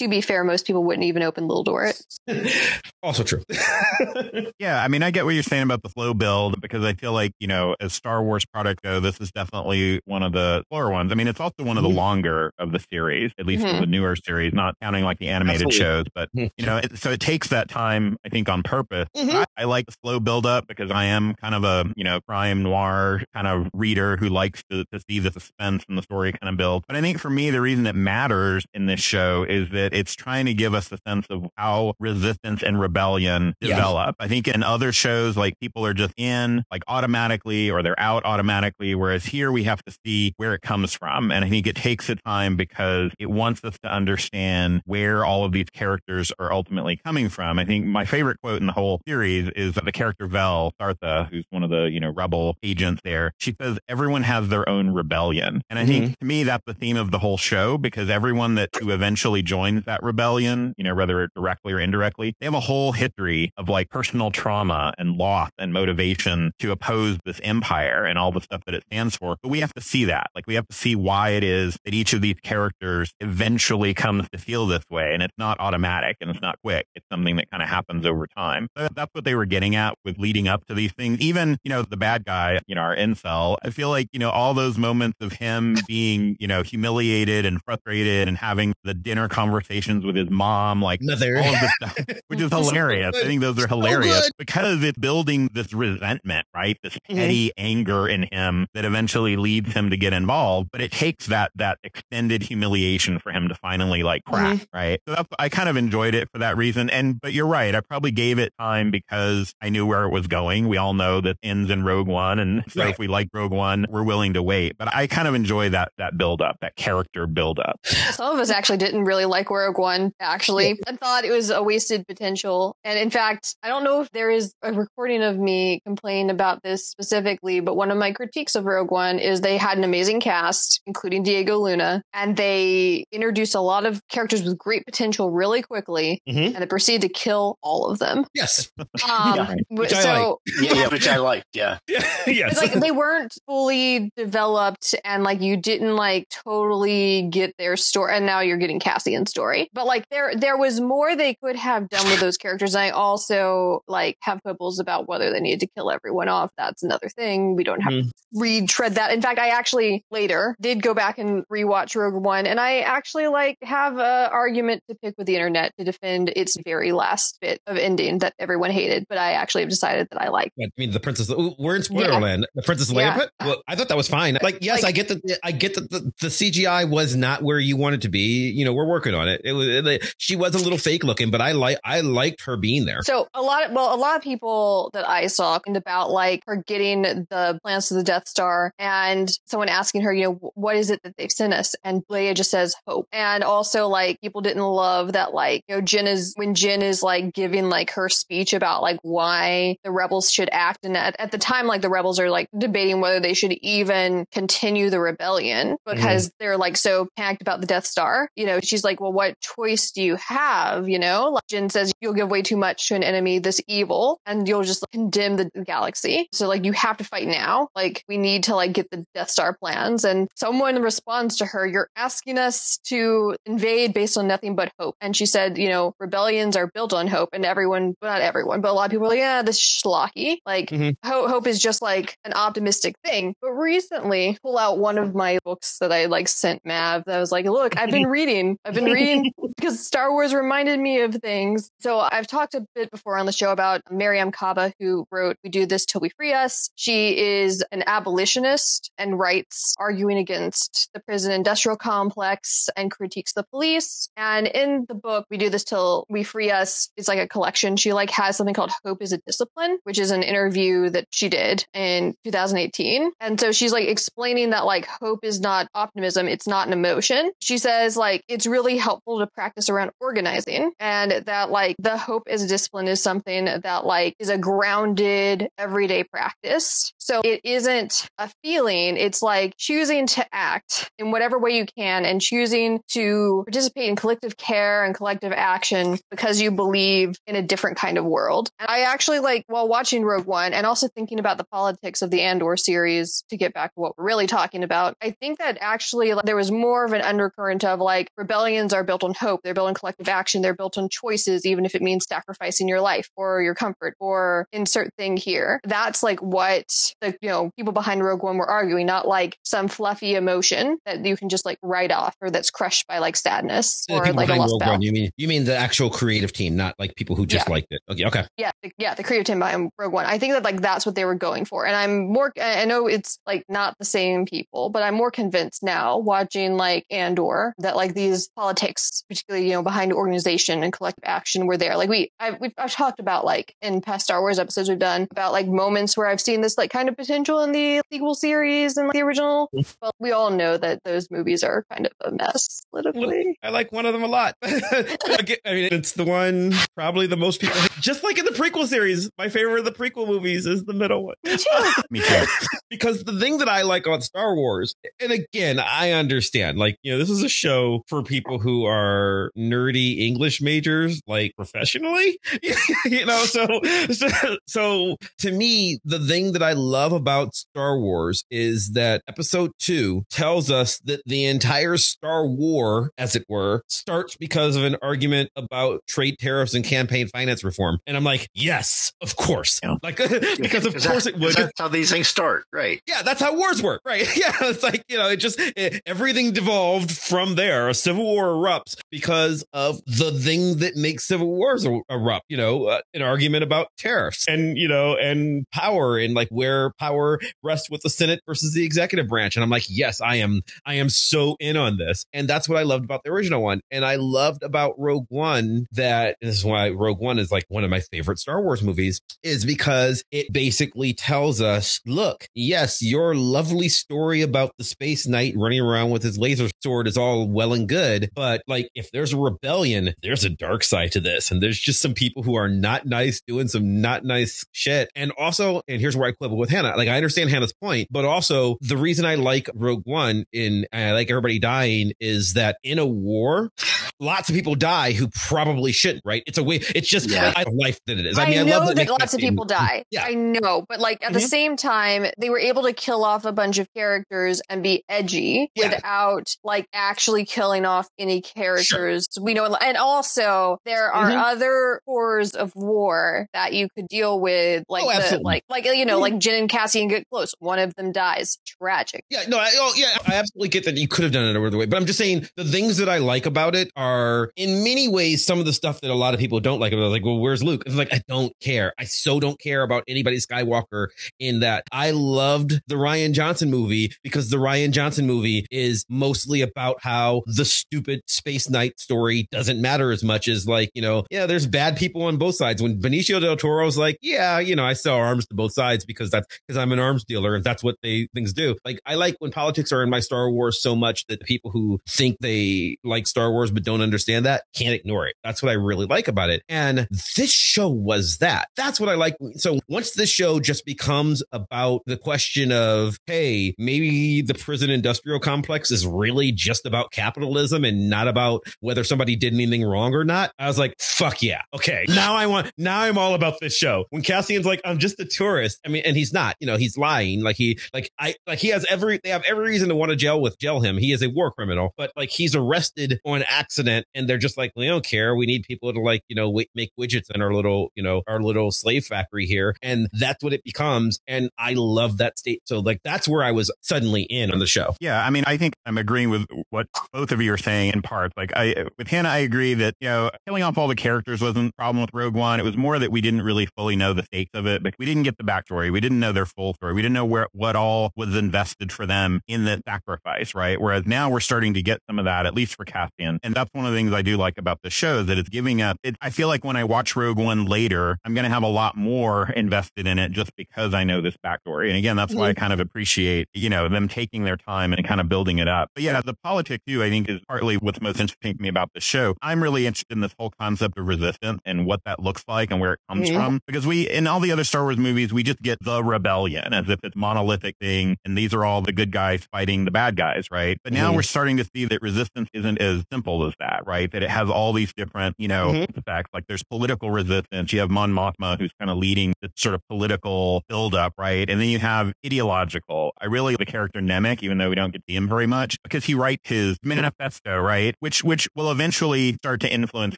[0.00, 2.00] to be fair, most people wouldn't even open Little Dorrit.
[3.02, 3.42] Also true.
[4.58, 7.14] Yeah, I mean, I get what you're saying about the flow build because I feel
[7.14, 10.90] like, you know, as Star Wars product go, this is definitely one of the slower
[10.90, 11.10] ones.
[11.10, 11.94] I mean, it's also one of the Mhm.
[11.94, 13.80] longer of the series, at least Mhm.
[13.80, 15.78] the newer series, not counting like the animated Absolutely.
[15.78, 16.04] shows.
[16.14, 16.50] But, Mhm.
[16.58, 19.08] you know, it, so it takes that time, I think, on purpose.
[19.16, 19.34] Mhm.
[19.34, 22.20] I, I like the slow build up because I am kind of a, you know,
[22.28, 26.32] crime noir kind of reader who likes to, to see the suspense and the story
[26.32, 26.84] kind of build.
[26.86, 30.14] But I think for me, the reason it matters in this show is that it's
[30.14, 34.16] trying to give us a sense of how resistance and rebellion develop.
[34.18, 38.24] I think in other shows, like people are just in like automatically or they're out
[38.24, 38.94] automatically.
[38.94, 41.30] Whereas here we have to see where it comes from.
[41.30, 45.44] And I think it takes the time because it wants us to understand where all
[45.44, 47.58] of these characters are ultimately coming from.
[47.58, 51.28] I think my favorite quote in the whole series is that the character Vel Sartha,
[51.30, 54.90] who's one of the, you know, rebel agents there, she says everyone has their own
[54.90, 55.62] rebellion.
[55.70, 56.12] And I think mm-hmm.
[56.14, 59.69] to me, that's the theme of the whole show because everyone that who eventually joins
[59.76, 63.88] that rebellion, you know, whether directly or indirectly, they have a whole history of like
[63.90, 68.74] personal trauma and loss and motivation to oppose this empire and all the stuff that
[68.74, 69.36] it stands for.
[69.42, 70.28] But we have to see that.
[70.34, 74.28] Like we have to see why it is that each of these characters eventually comes
[74.30, 75.12] to feel this way.
[75.12, 76.86] And it's not automatic and it's not quick.
[76.94, 78.68] It's something that kind of happens over time.
[78.76, 81.20] So that's what they were getting at with leading up to these things.
[81.20, 84.30] Even, you know, the bad guy, you know, our incel, I feel like, you know,
[84.30, 89.28] all those moments of him being, you know, humiliated and frustrated and having the dinner
[89.60, 91.38] conversations with his mom, like Mother.
[91.38, 91.96] all of this stuff,
[92.28, 93.14] which is hilarious.
[93.16, 94.32] I think those are hilarious good.
[94.38, 96.76] because it's building this resentment, right?
[96.82, 97.16] This Mhm.
[97.16, 100.70] petty anger in him that eventually leads him to get involved.
[100.72, 105.00] But it takes that that extended humiliation for him to finally like crack, right?
[105.06, 106.88] So that's, I kind of enjoyed it for that reason.
[106.90, 110.26] And but you're right, I probably gave it time because I knew where it was
[110.26, 110.68] going.
[110.68, 112.90] We all know that ends in Rogue One, and so Right.
[112.90, 114.76] if we like Rogue One, we're willing to wait.
[114.78, 117.78] But I kind of enjoy that that build up, that character build up.
[117.84, 121.62] Some of us actually didn't really like Rogue One, actually, and thought it was a
[121.62, 122.76] wasted potential.
[122.84, 126.62] And in fact, I don't know if there is a recording of me complain about
[126.62, 130.20] this specifically, but one of my critiques of Rogue One is they had an amazing
[130.20, 135.62] cast, including Diego Luna, and they introduced a lot of characters with great potential really
[135.62, 136.46] quickly, Mhm.
[136.54, 138.24] and they proceeded to kill all of them.
[138.34, 138.70] Yes.
[138.78, 139.54] Um, Yeah.
[139.68, 141.46] Which I so yeah, yeah, which I liked.
[141.54, 141.78] Yeah,
[142.26, 142.56] yes.
[142.56, 148.26] like they weren't fully developed and like you didn't like totally get their story and
[148.26, 149.39] now you're getting Cassian's story.
[149.72, 152.74] But like there there was more they could have done with those characters.
[152.74, 156.50] And I also like have quibbles about whether they needed to kill everyone off.
[156.56, 157.56] That's another thing.
[157.56, 158.04] We don't have Mhm.
[158.08, 159.12] to retread that.
[159.12, 163.28] In fact, I actually later did go back and rewatch Rogue One and I actually
[163.28, 167.60] like have a argument to pick with the internet to defend its very last bit
[167.66, 170.52] of ending that everyone hated, but I actually have decided that I like.
[170.60, 171.28] I mean, the princess.
[171.30, 171.88] We're in Yeah.
[172.06, 172.44] Spoilerland.
[172.54, 173.16] The Princess Leia.
[173.16, 173.26] Yeah.
[173.46, 174.38] Well, I thought that was fine.
[174.42, 175.38] Like, yes, Like- I get that.
[175.44, 178.50] I get that the, the CGI was not where you wanted to be.
[178.50, 179.29] You know, we're working on it.
[179.44, 179.68] It was.
[179.68, 181.78] It, she was a little fake looking, but I like.
[181.84, 183.02] I liked her being there.
[183.02, 186.42] So a lot of well, a lot of people that I saw talking about like
[186.46, 190.76] her getting the plans to the Death Star and someone asking her, you know, what
[190.76, 191.74] is it that they've sent us?
[191.84, 193.08] And Leia just says hope.
[193.12, 197.02] And also like people didn't love that like, you know, Jyn is when Jyn is
[197.02, 200.84] like giving like her speech about like why the rebels should act.
[200.84, 204.26] And at, at the time, like the rebels are like debating whether they should even
[204.32, 205.96] continue the rebellion mm-hmm.
[205.96, 208.28] because they're like so panicked about the Death Star.
[208.36, 210.88] You know, she's like, well, what choice do you have?
[210.88, 214.18] You know, like Jyn says, you'll give way too much to an enemy this evil
[214.24, 216.26] and you'll just condemn the galaxy.
[216.32, 217.68] So like you have to fight now.
[217.76, 220.06] Like we need to like get the Death Star plans.
[220.06, 224.94] And someone responds to her, you're asking us to invade based on nothing but hope.
[225.02, 228.62] And she said, you know, rebellions are built on hope and everyone, well, not everyone,
[228.62, 230.38] but a lot of people are like, yeah, this is schlocky.
[230.46, 230.94] Like Mhm.
[231.04, 233.34] ho- hope is just like an optimistic thing.
[233.42, 237.20] But recently pull out one of my books that I like sent Mav that I
[237.20, 241.00] was like, look, I've been reading, I've been reading mean, because Star Wars reminded me
[241.00, 241.70] of things.
[241.80, 245.50] So I've talked a bit before on the show about Mariame Kaba, who wrote We
[245.50, 246.70] Do This Till We Free Us.
[246.76, 253.44] She is an abolitionist and writes arguing against the prison industrial complex and critiques the
[253.44, 254.08] police.
[254.16, 257.76] And in the book, We Do This Till We Free Us, it's like a collection.
[257.76, 261.28] She like has something called Hope is a Discipline, which is an interview that she
[261.28, 263.10] did in 2018.
[263.20, 267.32] And so she's like explaining that like hope is not optimism, it's not an emotion.
[267.40, 272.24] She says like it's really helpful to practice around organizing and that like the hope
[272.28, 276.92] a discipline is something that like is a grounded everyday practice.
[276.98, 282.04] So it isn't a feeling, it's like choosing to act in whatever way you can
[282.04, 287.42] and choosing to participate in collective care and collective action because you believe in a
[287.42, 288.50] different kind of world.
[288.58, 292.10] And I actually like while watching Rogue One and also thinking about the politics of
[292.10, 295.58] the Andor series to get back to what we're really talking about, I think that
[295.60, 299.40] actually like, there was more of an undercurrent of like rebellions are built on hope,
[299.44, 302.80] they're built on collective action, they're built on choices, even if it means sacrificing your
[302.80, 305.60] life or your comfort or insert thing here.
[305.62, 306.64] That's like what
[307.00, 311.04] the you know people behind Rogue One were arguing, not like some fluffy emotion that
[311.04, 314.34] you can just like write off or that's crushed by like sadness or like a
[314.34, 314.74] lost Rogue battle.
[314.74, 317.52] One, you mean you mean the actual creative team, not like people who just Yeah.
[317.52, 317.80] liked it.
[317.88, 318.24] Okay, okay.
[318.36, 320.06] Yeah, the, yeah, the creative team behind Rogue One.
[320.06, 322.32] I think that like that's what they were going for, and I'm more.
[322.40, 326.56] I I know it's like not the same people, but I'm more convinced now watching
[326.56, 328.69] like Andor that like these politics,
[329.08, 331.76] particularly you know behind organization and collective action, were there.
[331.76, 335.08] Like we, I've we've I've talked about like in past Star Wars episodes we've done
[335.10, 338.76] about like moments where I've seen this like kind of potential in the sequel series
[338.76, 339.48] and like, the original.
[339.54, 339.70] Mm-hmm.
[339.80, 343.38] But we all know that those movies are kind of a mess politically.
[343.42, 344.34] I like one of them a lot.
[344.42, 347.60] I mean, it's the one probably the most people.
[347.80, 351.04] Just like in the prequel series, my favorite of the prequel movies is the middle
[351.04, 351.14] one.
[351.24, 351.82] Me too.
[351.90, 352.26] Me too.
[352.68, 356.92] because the thing that I like on Star Wars, and again, I understand, like, you
[356.92, 362.18] know, this is a show for people who are nerdy English majors, like professionally,
[362.84, 363.46] you know, so,
[363.90, 364.08] so,
[364.46, 370.04] so to me, the thing that I love about Star Wars is that episode two
[370.10, 375.30] tells us that the entire Star War, as it were, starts because of an argument
[375.36, 377.78] about trade tariffs and campaign finance reform.
[377.86, 379.60] And I'm like, yes, of course.
[379.62, 379.76] Yeah.
[379.82, 379.96] Like,
[380.40, 381.34] because of course that- it would.
[381.34, 382.80] That's how these things start, right?
[382.86, 384.06] Yeah, that's how wars work, right?
[384.20, 387.68] Yeah, it's like you know, it just it, everything devolved from there.
[387.70, 392.26] A civil war erupts because of the thing that makes civil wars er- erupt.
[392.28, 396.72] You know, uh, an argument about tariffs and you know and power and like where
[396.78, 399.36] power rests with the Senate versus the executive branch.
[399.36, 402.58] And I'm like, yes, I am, I am so in on this, and that's what
[402.58, 406.44] I loved about the original one, and I loved about Rogue One that this is
[406.44, 410.32] why Rogue One is like one of my favorite Star Wars movies is because it
[410.32, 416.02] basically tells us, look, yes, your lovely story about the space knight running around with
[416.02, 420.24] his laser sword is all well and good, but like if there's a rebellion, there's
[420.24, 421.30] a dark side to this.
[421.30, 424.90] And there's just some people who are not nice doing some not nice shit.
[424.94, 426.76] And also, and here's where I quibble with Hannah.
[426.76, 430.84] Like I understand Hannah's point, but also the reason I like Rogue One in and
[430.90, 433.50] I like everybody dying is that in a war,
[433.98, 436.22] lots of people die who probably shouldn't, right?
[436.26, 437.32] It's a way, it's just Yeah.
[437.36, 438.18] a life that it is.
[438.18, 439.84] I, I mean, I, know love that, that lots of people die.
[439.90, 440.04] Yeah.
[440.04, 441.28] I know, but like at the Mhm.
[441.28, 445.50] same time, they were able to kill off a bunch of characters and be edgy
[445.54, 445.68] Yeah.
[445.70, 449.08] without like actually killing off any characters.
[449.20, 451.22] We know, and also there are Mhm.
[451.22, 455.84] other horrors of war that you could deal with, like Oh, the, like like you
[455.84, 457.34] know, like Jyn and Cassian get close.
[457.38, 458.38] One of them dies.
[458.46, 459.04] Tragic.
[459.10, 461.56] Yeah, no, I, oh, yeah, I absolutely get that you could have done it another
[461.56, 464.88] way, but I'm just saying the things that I like about it are in many
[464.88, 466.72] ways some of the stuff that a lot of people don't like.
[466.72, 466.88] About it.
[466.88, 467.64] Like, well, where's Luke?
[467.66, 468.72] It's like I don't care.
[468.78, 470.88] I so don't care about anybody Skywalker
[471.18, 471.64] in that.
[471.72, 477.22] I loved the Rian Johnson movie because the Rian Johnson movie is mostly about how
[477.26, 481.46] the stupid space knight story doesn't matter as much as like you know, yeah, there's
[481.46, 482.62] bad people on both sides.
[482.62, 486.10] When Benicio del Toro's like, yeah, you know, I sell arms to both sides because
[486.10, 488.56] that's because I'm an arms dealer and that's what they things do.
[488.64, 491.80] Like I like when politics are in my Star Wars so much that people who
[491.88, 495.16] think they like Star Wars but don't understand that can't ignore it.
[495.24, 496.42] That's what I really like about it.
[496.48, 498.48] And this show was that.
[498.56, 499.16] That's what I like.
[499.36, 505.20] So once this show just becomes about the question of, hey, maybe the prison industrial
[505.20, 510.04] complex is really just about capitalism and not about whether somebody did anything wrong or
[510.04, 510.32] not.
[510.38, 511.42] I was like, fuck yeah.
[511.54, 511.86] Okay.
[511.88, 513.86] Now I want, now I'm all about this show.
[513.90, 515.58] When Cassian's like, I'm just a tourist.
[515.64, 517.22] I mean, and he's not, you know, he's lying.
[517.22, 519.96] Like he, like I, like he has every, they have every reason to want to
[519.96, 520.76] jail with, jail him.
[520.76, 524.52] He is a war criminal, but like he's arrested on accident and they're just like,
[524.56, 525.14] we don't care.
[525.14, 528.02] We need people to like, you know, w- make widgets in our little, you know,
[528.08, 529.56] our little slave factory here.
[529.62, 530.98] And that's what it becomes.
[531.06, 532.42] And I love that state.
[532.44, 534.74] So like, that's where I was suddenly in on the show.
[534.80, 537.82] Yeah, I mean, I think I'm agreeing with what both of you are saying in
[537.82, 537.99] part.
[538.00, 538.14] Parts.
[538.16, 541.50] Like I, with Hannah, I agree that you know killing off all the characters wasn't
[541.50, 542.40] a problem with Rogue One.
[542.40, 544.86] It was more that we didn't really fully know the stakes of it, but we
[544.86, 545.70] didn't get the backstory.
[545.70, 546.72] We didn't know their full story.
[546.72, 550.60] We didn't know where what all was invested for them in the sacrifice, right?
[550.60, 553.50] Whereas now we're starting to get some of that, at least for Cassian, and that's
[553.52, 555.76] one of the things I do like about the show that it's giving up.
[555.82, 558.48] It, I feel like when I watch Rogue One later, I'm going to have a
[558.48, 561.68] lot more invested in it just because I know this backstory.
[561.68, 562.40] And again, that's why I mm-hmm.
[562.40, 565.70] kind of appreciate you know them taking their time and kind of building it up.
[565.74, 568.70] But yeah, the politics too, I think, is partly what's most interesting to me about
[568.74, 569.14] the show.
[569.22, 572.60] I'm really interested in this whole concept of resistance and what that looks like and
[572.60, 573.14] where it comes Mhm.
[573.14, 573.40] from.
[573.46, 576.68] Because we, in all the other Star Wars movies, we just get the rebellion as
[576.68, 577.96] if it's monolithic thing.
[578.04, 580.58] And these are all the good guys fighting the bad guys, right?
[580.64, 580.96] But now Mhm.
[580.96, 583.90] we're starting to see that resistance isn't as simple as that, right?
[583.92, 585.76] That it has all these different, you know, Mhm.
[585.78, 586.10] effects.
[586.12, 587.52] Like there's political resistance.
[587.52, 591.28] You have Mon Mothma who's kind of leading the sort of political buildup, right?
[591.28, 592.92] And then you have ideological.
[593.00, 595.26] I really like the character Nemik, even though we don't get to see him very
[595.26, 597.69] much, because he writes his manifesto, right?
[597.80, 599.96] Which which will eventually start to influence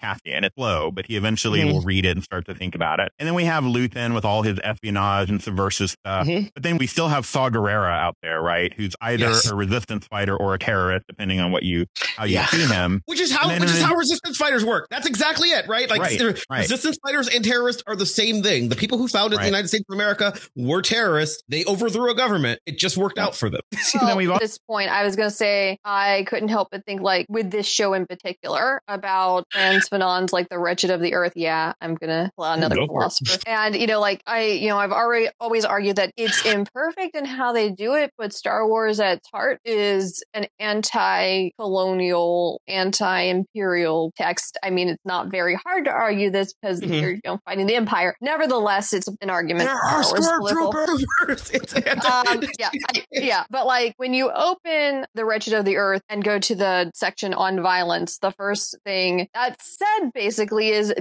[0.00, 0.44] Cassian.
[0.44, 1.72] It's low, but he eventually Mhm.
[1.72, 3.12] will read it and start to think about it.
[3.18, 6.26] And then we have Luthen with all his espionage and subversive stuff.
[6.26, 6.50] Mhm.
[6.54, 8.72] But then we still have Saw Gerrera out there, right?
[8.74, 9.50] Who's either Yes.
[9.50, 12.46] a resistance fighter or a terrorist, depending on what you how you Yeah.
[12.46, 13.02] see him.
[13.06, 14.86] Which is how then- which is how resistance fighters work.
[14.90, 15.88] That's exactly it, right?
[15.90, 16.60] Like Right, right.
[16.60, 18.68] resistance fighters and terrorists are the same thing.
[18.68, 19.44] The people who founded Right.
[19.44, 21.42] the United States of America were terrorists.
[21.48, 22.60] They overthrew a government.
[22.66, 23.60] It just worked out for them.
[24.00, 26.68] And then we've Well, at this point, I was going to say I couldn't help
[26.70, 29.44] but think, like, with this show in particular about
[29.88, 31.32] Fanon's, like, the wretched of the earth.
[31.36, 31.96] Yeah, I'm
[32.36, 33.38] pull out another Go philosopher.
[33.46, 37.24] And, you know, like, I, you know, I've already always argued that it's imperfect in
[37.24, 43.20] how they do it, but Star Wars at its heart is an anti colonial, anti
[43.22, 44.58] imperial text.
[44.62, 47.00] I mean, it's not very hard to argue this because Mhm.
[47.00, 48.14] you're, you know, fighting the Empire.
[48.20, 49.68] Nevertheless, it's an argument.
[49.70, 50.52] for Star Wars
[51.52, 53.44] It's anti- um, yeah, I- yeah.
[53.50, 57.34] But like when you open the Wretched of the Earth and go to the section
[57.34, 60.92] on violence, the first thing that's said basically is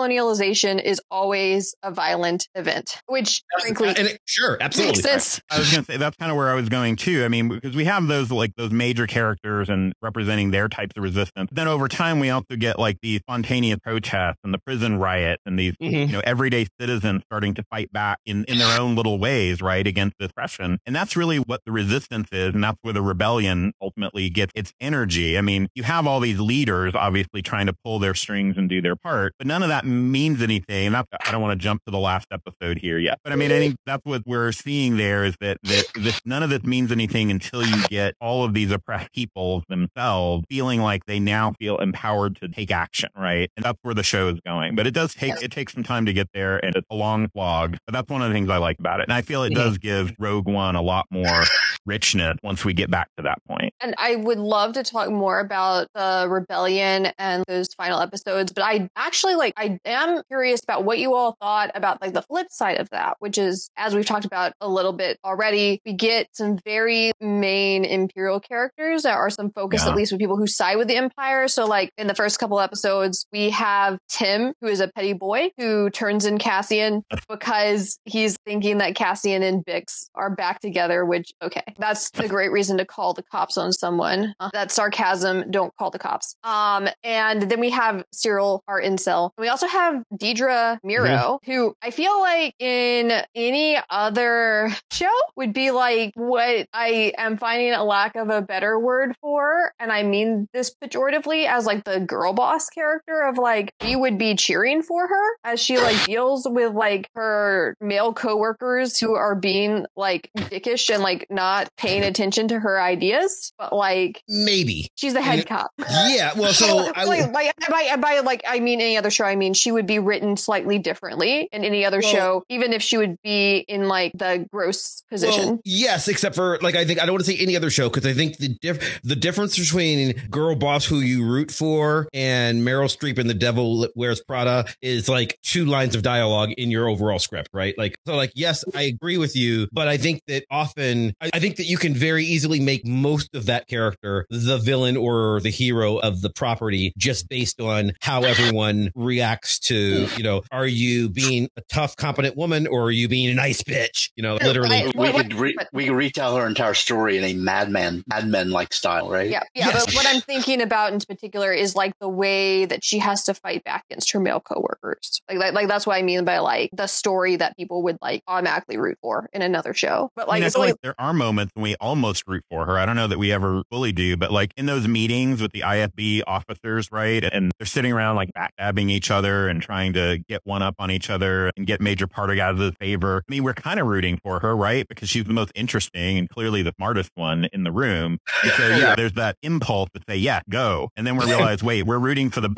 [0.00, 4.98] decolonialization is always a violent event, which frankly and it, sure, absolutely.
[4.98, 5.40] makes sense.
[5.50, 7.24] I was going to say that's kind of where I was going too.
[7.24, 11.02] I mean, because we have those like those major characters and representing their types of
[11.02, 11.50] resistance.
[11.52, 15.58] Then over time, we also get like these spontaneous protests and the prison riots and
[15.58, 16.06] these Mhm.
[16.08, 19.86] you know everyday citizens starting to fight back in in their own little ways, right,
[19.86, 20.78] against this oppression.
[20.86, 24.72] And that's really what the resistance is, and that's where the rebellion ultimately gets its
[24.80, 25.36] energy.
[25.38, 28.80] I mean, you have all these leaders obviously trying to pull their strings and do
[28.80, 30.86] their part, but none of that means anything.
[30.86, 33.36] And that's, I don't want to jump to the last episode here yet, but I
[33.36, 36.62] mean, I think that's what we're seeing there is that that this none of this
[36.62, 41.52] means anything until you get all of these oppressed people themselves feeling like they now
[41.58, 43.50] feel empowered to take action, right?
[43.56, 44.76] And that's where the show is going.
[44.76, 47.28] But it does take it takes some time to get there, and it's a long
[47.34, 47.76] slog.
[47.86, 49.78] But that's one of the things I like about it, and I feel it does
[49.78, 51.42] give Rogue One a lot more
[51.86, 53.72] richness once we get back to that point.
[53.80, 58.62] And I would love to talk more about the rebellion and those final episodes, but
[58.64, 62.48] I actually like I am curious about what you all thought about like the flip
[62.50, 66.28] side of that, which is as we've talked about a little bit already, we get
[66.32, 69.90] some very main imperial characters that are some focus Yeah.
[69.90, 71.48] at least with people who side with the empire.
[71.48, 75.50] So like in the first couple episodes, we have Tim, who is a petty boy
[75.58, 81.32] who turns in Cassian because he's thinking that Cassian and Bix are back together, which
[81.42, 84.34] okay, that's a great reason to call the cops on someone.
[84.40, 85.50] Uh, that's sarcasm.
[85.50, 86.36] Don't call the cops.
[86.44, 89.30] Um, and then we have Syril, our incel.
[89.38, 95.70] We also have Dedra Meero, who I feel like in any other show would be
[95.70, 100.48] like what I am finding a lack of a better word for, and I mean
[100.52, 105.06] this pejoratively as like the girl boss character of like you would be cheering for
[105.06, 110.92] her as she like deals with like her male coworkers who are being like dickish
[110.92, 114.88] and like not paying attention to her ideas, but like Maybe.
[114.94, 115.70] she's the head cop.
[115.78, 116.32] Yeah.
[116.36, 119.54] Well, so I like, by, by, by, like, I mean, any other show, I mean,
[119.54, 123.20] she would be written slightly differently in any other Well- show, even if she would
[123.22, 125.46] be in like the gross position.
[125.46, 127.88] Well, yes, except for like I think I don't want to say any other show
[127.88, 132.62] because I think the diff- the difference between Girl Boss who you root for and
[132.66, 136.88] Meryl Streep and The Devil Wears Prada is like two lines of dialogue in your
[136.88, 137.76] overall script, right?
[137.76, 141.38] Like so, like yes, I agree with you, but I think that often I, I
[141.40, 145.50] think that you can very easily make most of that character the villain or the
[145.50, 151.08] hero of the property just based on how everyone reacts to you know, are you
[151.08, 154.10] being a tough, competent woman or are you being a nice bitch?
[154.16, 154.76] You know, literally.
[154.76, 158.72] I- we could re- we could retell her entire story in a madman madmen like
[158.72, 159.30] style, right?
[159.30, 159.68] yeah, yeah.
[159.68, 159.86] Yes.
[159.86, 163.34] But what I'm thinking about in particular is like the way that she has to
[163.34, 165.20] fight back against her male coworkers.
[165.28, 168.22] Like, like, like that's what I mean by like the story that people would like
[168.26, 170.10] automatically root for in another show.
[170.14, 172.24] But I, mean, like, I feel only, like there are moments moments when we almost
[172.26, 172.78] root for her.
[172.78, 175.60] I don't know that we ever fully do, but like in those meetings with the
[175.60, 177.24] ISB officers, right?
[177.24, 180.90] And they're sitting around like backstabbing each other and trying to get one up on
[180.90, 183.22] each other and get Major Partagaz out of the favor.
[183.28, 184.86] I mean, we're kind of rooting for her, right?
[184.88, 188.18] Because she's the most interesting and clearly the smartest one in the room.
[188.42, 190.88] And so yeah, there's that impulse to say, yeah, go.
[190.96, 192.50] And then we realize, wait, we're rooting for the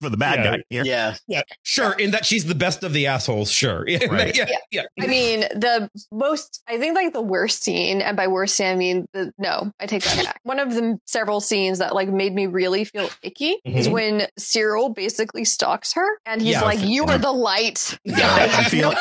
[0.00, 0.50] for the bad Yeah.
[0.56, 0.84] guy here.
[0.84, 1.16] Yeah.
[1.26, 1.92] Yeah, uh, sure.
[1.92, 3.50] In that she's the best of the assholes.
[3.50, 3.86] Sure.
[4.10, 4.36] Right.
[4.36, 4.82] yeah, yeah.
[5.00, 8.74] I mean, the most, I think like the worst scene, and by worst scene, I
[8.76, 10.40] mean, the, no, I take that back.
[10.44, 13.92] One of the several scenes that like made me really feel icky is Mhm.
[13.92, 16.62] when Syril basically stalks her and he's Yeah.
[16.62, 17.98] like, You are the light.
[18.04, 18.48] Yeah.
[18.58, 18.96] I'm feeling,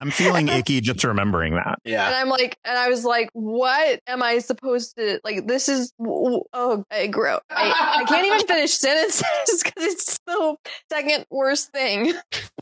[0.00, 1.78] I'm feeling icky just remembering that.
[1.84, 5.46] Yeah, and I'm like, and I was like, what am I supposed to like?
[5.46, 7.38] This is oh, I grow.
[7.50, 9.22] I, I can't even finish sentences
[9.64, 10.56] because it's the
[10.90, 12.14] second worst thing.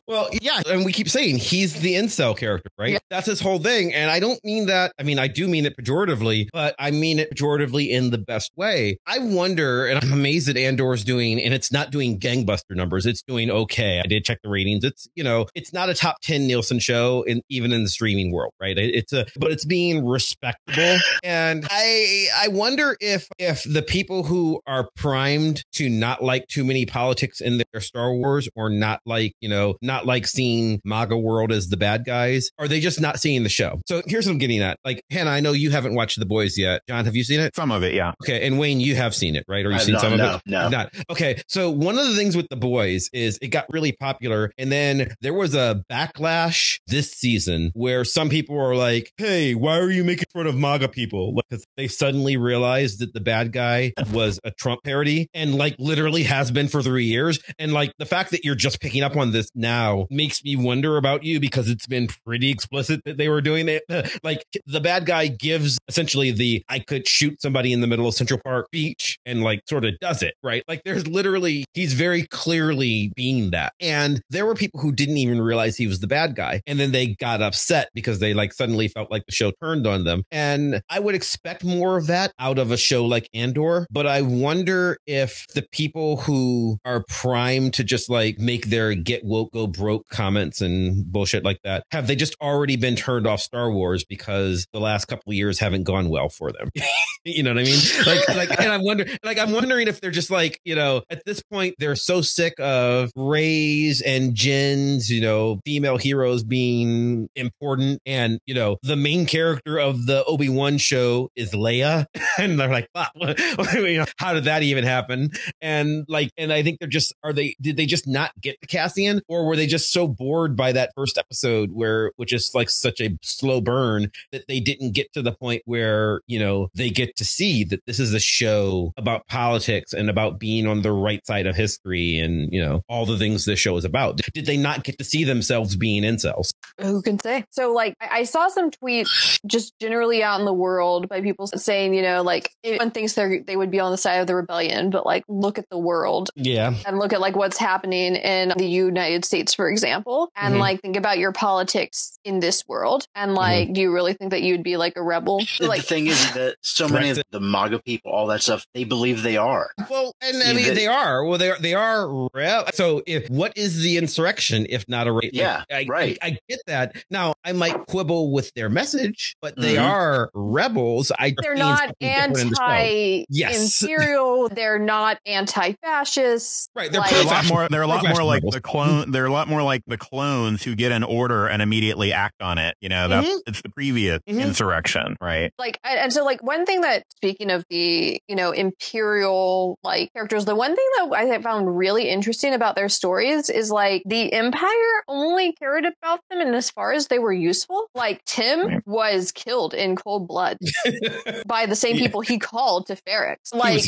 [0.06, 2.92] Well, yeah, and we keep saying he's the incel character, right?
[2.94, 2.98] Yeah.
[3.10, 3.94] That's his whole thing.
[3.94, 4.92] And I don't mean that.
[4.98, 8.52] I mean, I do mean it pejoratively, but I mean it pejoratively in the best
[8.56, 8.98] way.
[9.06, 13.06] I wonder, and I'm amazed that Andor's doing, and it's not doing gangbuster numbers.
[13.06, 14.00] It's doing okay.
[14.04, 14.84] I did check the ratings.
[14.84, 18.32] It's you know, it's not a top ten Nielsen show, in even in the streaming
[18.32, 18.76] world, right?
[18.76, 20.98] It- It's a, but it's being respectable.
[21.22, 26.64] And I, I wonder if if the people who are primed to not like too
[26.64, 31.16] many politics in their Star Wars, or not like you know, not like seeing MAGA
[31.16, 33.80] world as the bad guys, are they just not seeing the show?
[33.86, 34.78] So here's what I'm getting at.
[34.84, 36.82] Like Hannah, I know you haven't watched The Boys yet.
[36.88, 37.54] John, have you seen it?
[37.54, 38.12] Some of it, yeah.
[38.22, 39.64] Okay, and Wayne, you have seen it, right?
[39.64, 40.42] Or you've uh, seen not, some of it?
[40.46, 40.68] no.
[40.68, 40.94] Not.
[41.10, 44.70] Okay, so one of the things with the boys is it got really popular, and
[44.70, 49.90] then there was a backlash this season where some people were like, "Hey, why are
[49.90, 54.40] you making fun of MAGA people?" Because they suddenly realized that the bad guy was
[54.44, 57.40] a Trump parody, and like literally has been for three years.
[57.58, 60.96] And like the fact that you're just picking up on this now makes me wonder
[60.96, 63.82] about you because it's been pretty explicit that they were doing it.
[64.22, 68.14] Like the bad guy gives essentially the I could shoot somebody in the middle of
[68.14, 70.62] Central Park Beach and like sort of does it, right?
[70.68, 73.72] Like there's literally, he's very clearly being that.
[73.80, 76.60] And there were people who didn't even realize he was the bad guy.
[76.66, 80.04] And then they got upset because they like suddenly felt like the show turned on
[80.04, 80.22] them.
[80.30, 83.86] And I would expect more of that out of a show like Andor.
[83.90, 89.24] But I wonder if the people who are primed to just like make their get
[89.24, 93.40] woke, go broke comments and bullshit like that, have they just already been turned off
[93.40, 96.70] Star Wars because the last couple of years haven't gone well for them?
[97.24, 97.78] you know what I mean?
[98.06, 101.24] Like, like, and I'm wondering, like, I'm wondering if they're just like, you know, at
[101.24, 108.00] this point, they're so sick of Reys and Jyns, you know, female heroes being important,
[108.06, 112.06] and you know, the main character of the Obi Wan show is Leia,
[112.38, 113.08] and they're like, wow,
[113.74, 115.30] you know, how did that even happen?
[115.60, 117.56] And like, and I think they're just, are they?
[117.60, 120.92] Did they just not get the Cassian, or were they just so bored by that
[120.94, 125.22] first episode where, which is like such a slow burn that they didn't get to
[125.22, 129.26] the point where you know they get to see that this is a show about
[129.26, 133.18] politics and about being on the right side of history and you know all the
[133.18, 137.02] things this show is about did they not get to see themselves being incels Who
[137.02, 137.44] can say?
[137.50, 141.46] So, like, I I saw some tweets just generally out in the world by people
[141.46, 144.34] saying, you know, like, one thinks they they would be on the side of the
[144.34, 148.52] rebellion, but like, look at the world yeah and look at like what's happening in
[148.56, 150.58] the United States, for example, and Mhm.
[150.60, 154.42] like think about your politics in this world, and like, do you really think that
[154.42, 155.19] you'd be like a rebel?
[155.24, 158.66] The, Like, the thing is that so many of the MAGA people, all that stuff,
[158.74, 159.70] they believe they are.
[159.90, 163.28] well and i mean but- they are well they are they are re- so if
[163.30, 166.18] what is the insurrection if not a rape Yeah, I, right.
[166.22, 169.88] I, I get that now i might quibble with their message but they Mhm.
[169.88, 172.62] are rebels i they're not something different in the show.
[172.64, 173.82] anti Yes.
[173.82, 174.48] imperial.
[174.48, 176.70] They're not anti fascist.
[176.74, 177.68] right they're Like- They're a lot more.
[177.68, 178.54] They're a lot more like rebels.
[178.54, 179.10] the clone.
[179.10, 182.58] They're a lot more like the clones who get an order and immediately act on
[182.58, 182.76] it.
[182.80, 183.38] You know, that's Mhm.
[183.46, 184.40] it's the previous Mhm.
[184.40, 185.52] insurrection, right?
[185.58, 190.44] like and so like one thing that speaking of the you know imperial like characters
[190.44, 195.02] the one thing that i found really interesting about their stories is like the empire
[195.08, 198.86] only cared about them and as far as they were useful like tim Right.
[198.86, 200.58] was killed in cold blood
[201.46, 202.02] by the same Yeah.
[202.02, 203.54] people he called to Ferrix.
[203.54, 203.84] Like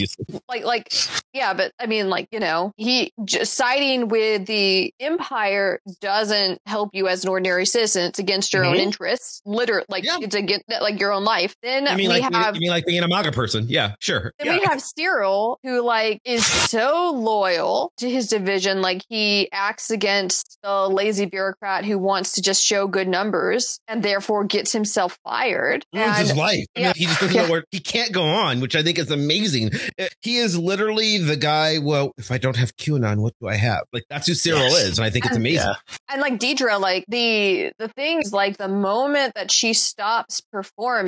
[0.49, 0.93] like like
[1.33, 6.91] yeah but i mean like you know he just siding with the empire doesn't help
[6.95, 8.81] you as an ordinary citizen it's against your own Mhm.
[8.81, 10.17] interests literally like Yeah.
[10.21, 12.87] it's against like your own life then You mean we like have you mean like
[12.87, 13.67] being a MAGA person?
[13.69, 14.33] Yeah, sure.
[14.39, 14.59] then Yeah.
[14.59, 18.83] we have Syril, who like is so loyal to his division.
[18.83, 24.03] Like he acts against the lazy bureaucrat who wants to just show good numbers and
[24.03, 25.85] therefore gets himself fired.
[25.95, 26.67] ruins And- his life.
[26.77, 26.87] I yeah.
[26.89, 27.43] mean, he just doesn't Yeah.
[27.47, 29.71] know where he can't go on, which I think is amazing.
[29.99, 31.79] Uh, He is literally the guy.
[31.79, 33.83] Well, if I don't have QAnon, what do I have?
[33.93, 34.79] Like that's who Syril Yes.
[34.85, 35.67] is, and I think it's amazing.
[35.69, 35.75] Yeah.
[36.11, 41.02] and like Dedra, like the the things like the moment that she stops performing,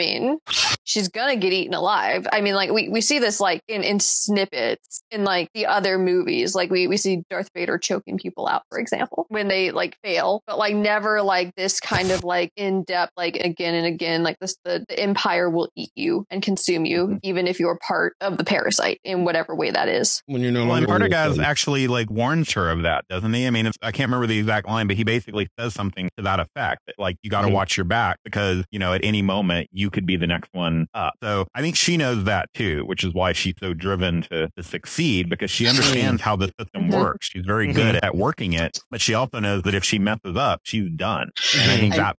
[0.84, 2.26] she's gonna get eaten alive.
[2.32, 5.98] I mean, like we, we see this like in, in snippets in like the other
[5.98, 6.54] movies.
[6.54, 10.42] Like we, we see Darth Vader choking people out, for example, when they like fail,
[10.46, 14.38] but like never like this kind of like in depth, like again and again, like
[14.40, 18.38] this the, the empire will eat you and consume you, even if you're part of
[18.38, 20.22] the parasite in whatever way that is.
[20.26, 23.46] When you're no Well, and longer Partagaz actually like warns her of that, doesn't he?
[23.46, 26.22] I mean, it's, I can't remember the exact line, but he basically says something to
[26.22, 27.52] that effect that like you got to Mhm.
[27.52, 30.86] watch your back because you know at any moment you could be the next one
[30.94, 31.14] up.
[31.22, 34.62] So I think she knows that too, which is why she's so driven to, to
[34.62, 36.94] succeed because she understands how the system Mhm.
[36.94, 37.28] works.
[37.32, 37.74] She's very Mhm.
[37.74, 41.30] good at working it, but she also knows that if she messes up, she's done.
[41.58, 42.16] And I think that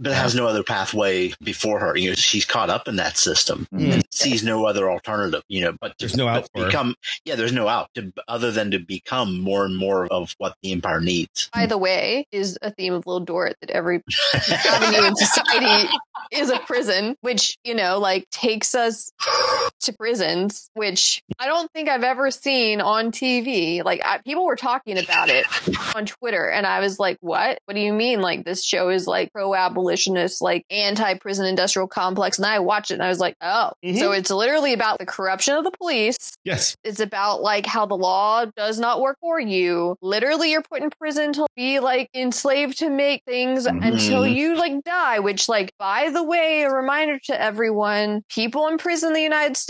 [0.00, 1.96] but has no other pathway before her.
[1.96, 3.92] You know, she's caught up in that system Mhm.
[3.92, 5.42] and sees no other alternative.
[5.48, 6.70] You know, but to, There's no out but for her.
[6.70, 6.94] become.
[7.24, 10.72] Yeah, there's no out to, other than to become more and more of what the
[10.72, 11.48] empire needs.
[11.54, 14.02] By the way, is a theme of Little Dorrit that every
[14.66, 15.88] avenue in society
[16.32, 19.12] is a prison, which, you know, like takes us
[19.80, 23.82] to prisons, which I don't think I've ever seen on TV.
[23.84, 25.46] Like, I, people were talking about it
[25.96, 27.58] on Twitter, and I was like, what?
[27.64, 28.20] What do you mean?
[28.20, 32.38] Like, this show is like pro abolitionist, like anti prison industrial complex.
[32.38, 33.72] And I watched it and I was like, oh.
[33.84, 33.98] Mhm.
[33.98, 36.36] So it's literally about the corruption of the police.
[36.44, 39.96] yes, It's about like how the law does not work for you.
[40.02, 43.84] Literally, you're put in prison to be like enslaved to make things Mhm.
[43.86, 45.18] until you like die.
[45.20, 49.56] Which, like, by the way, a reminder to everyone: people in prison in the United
[49.56, 49.69] States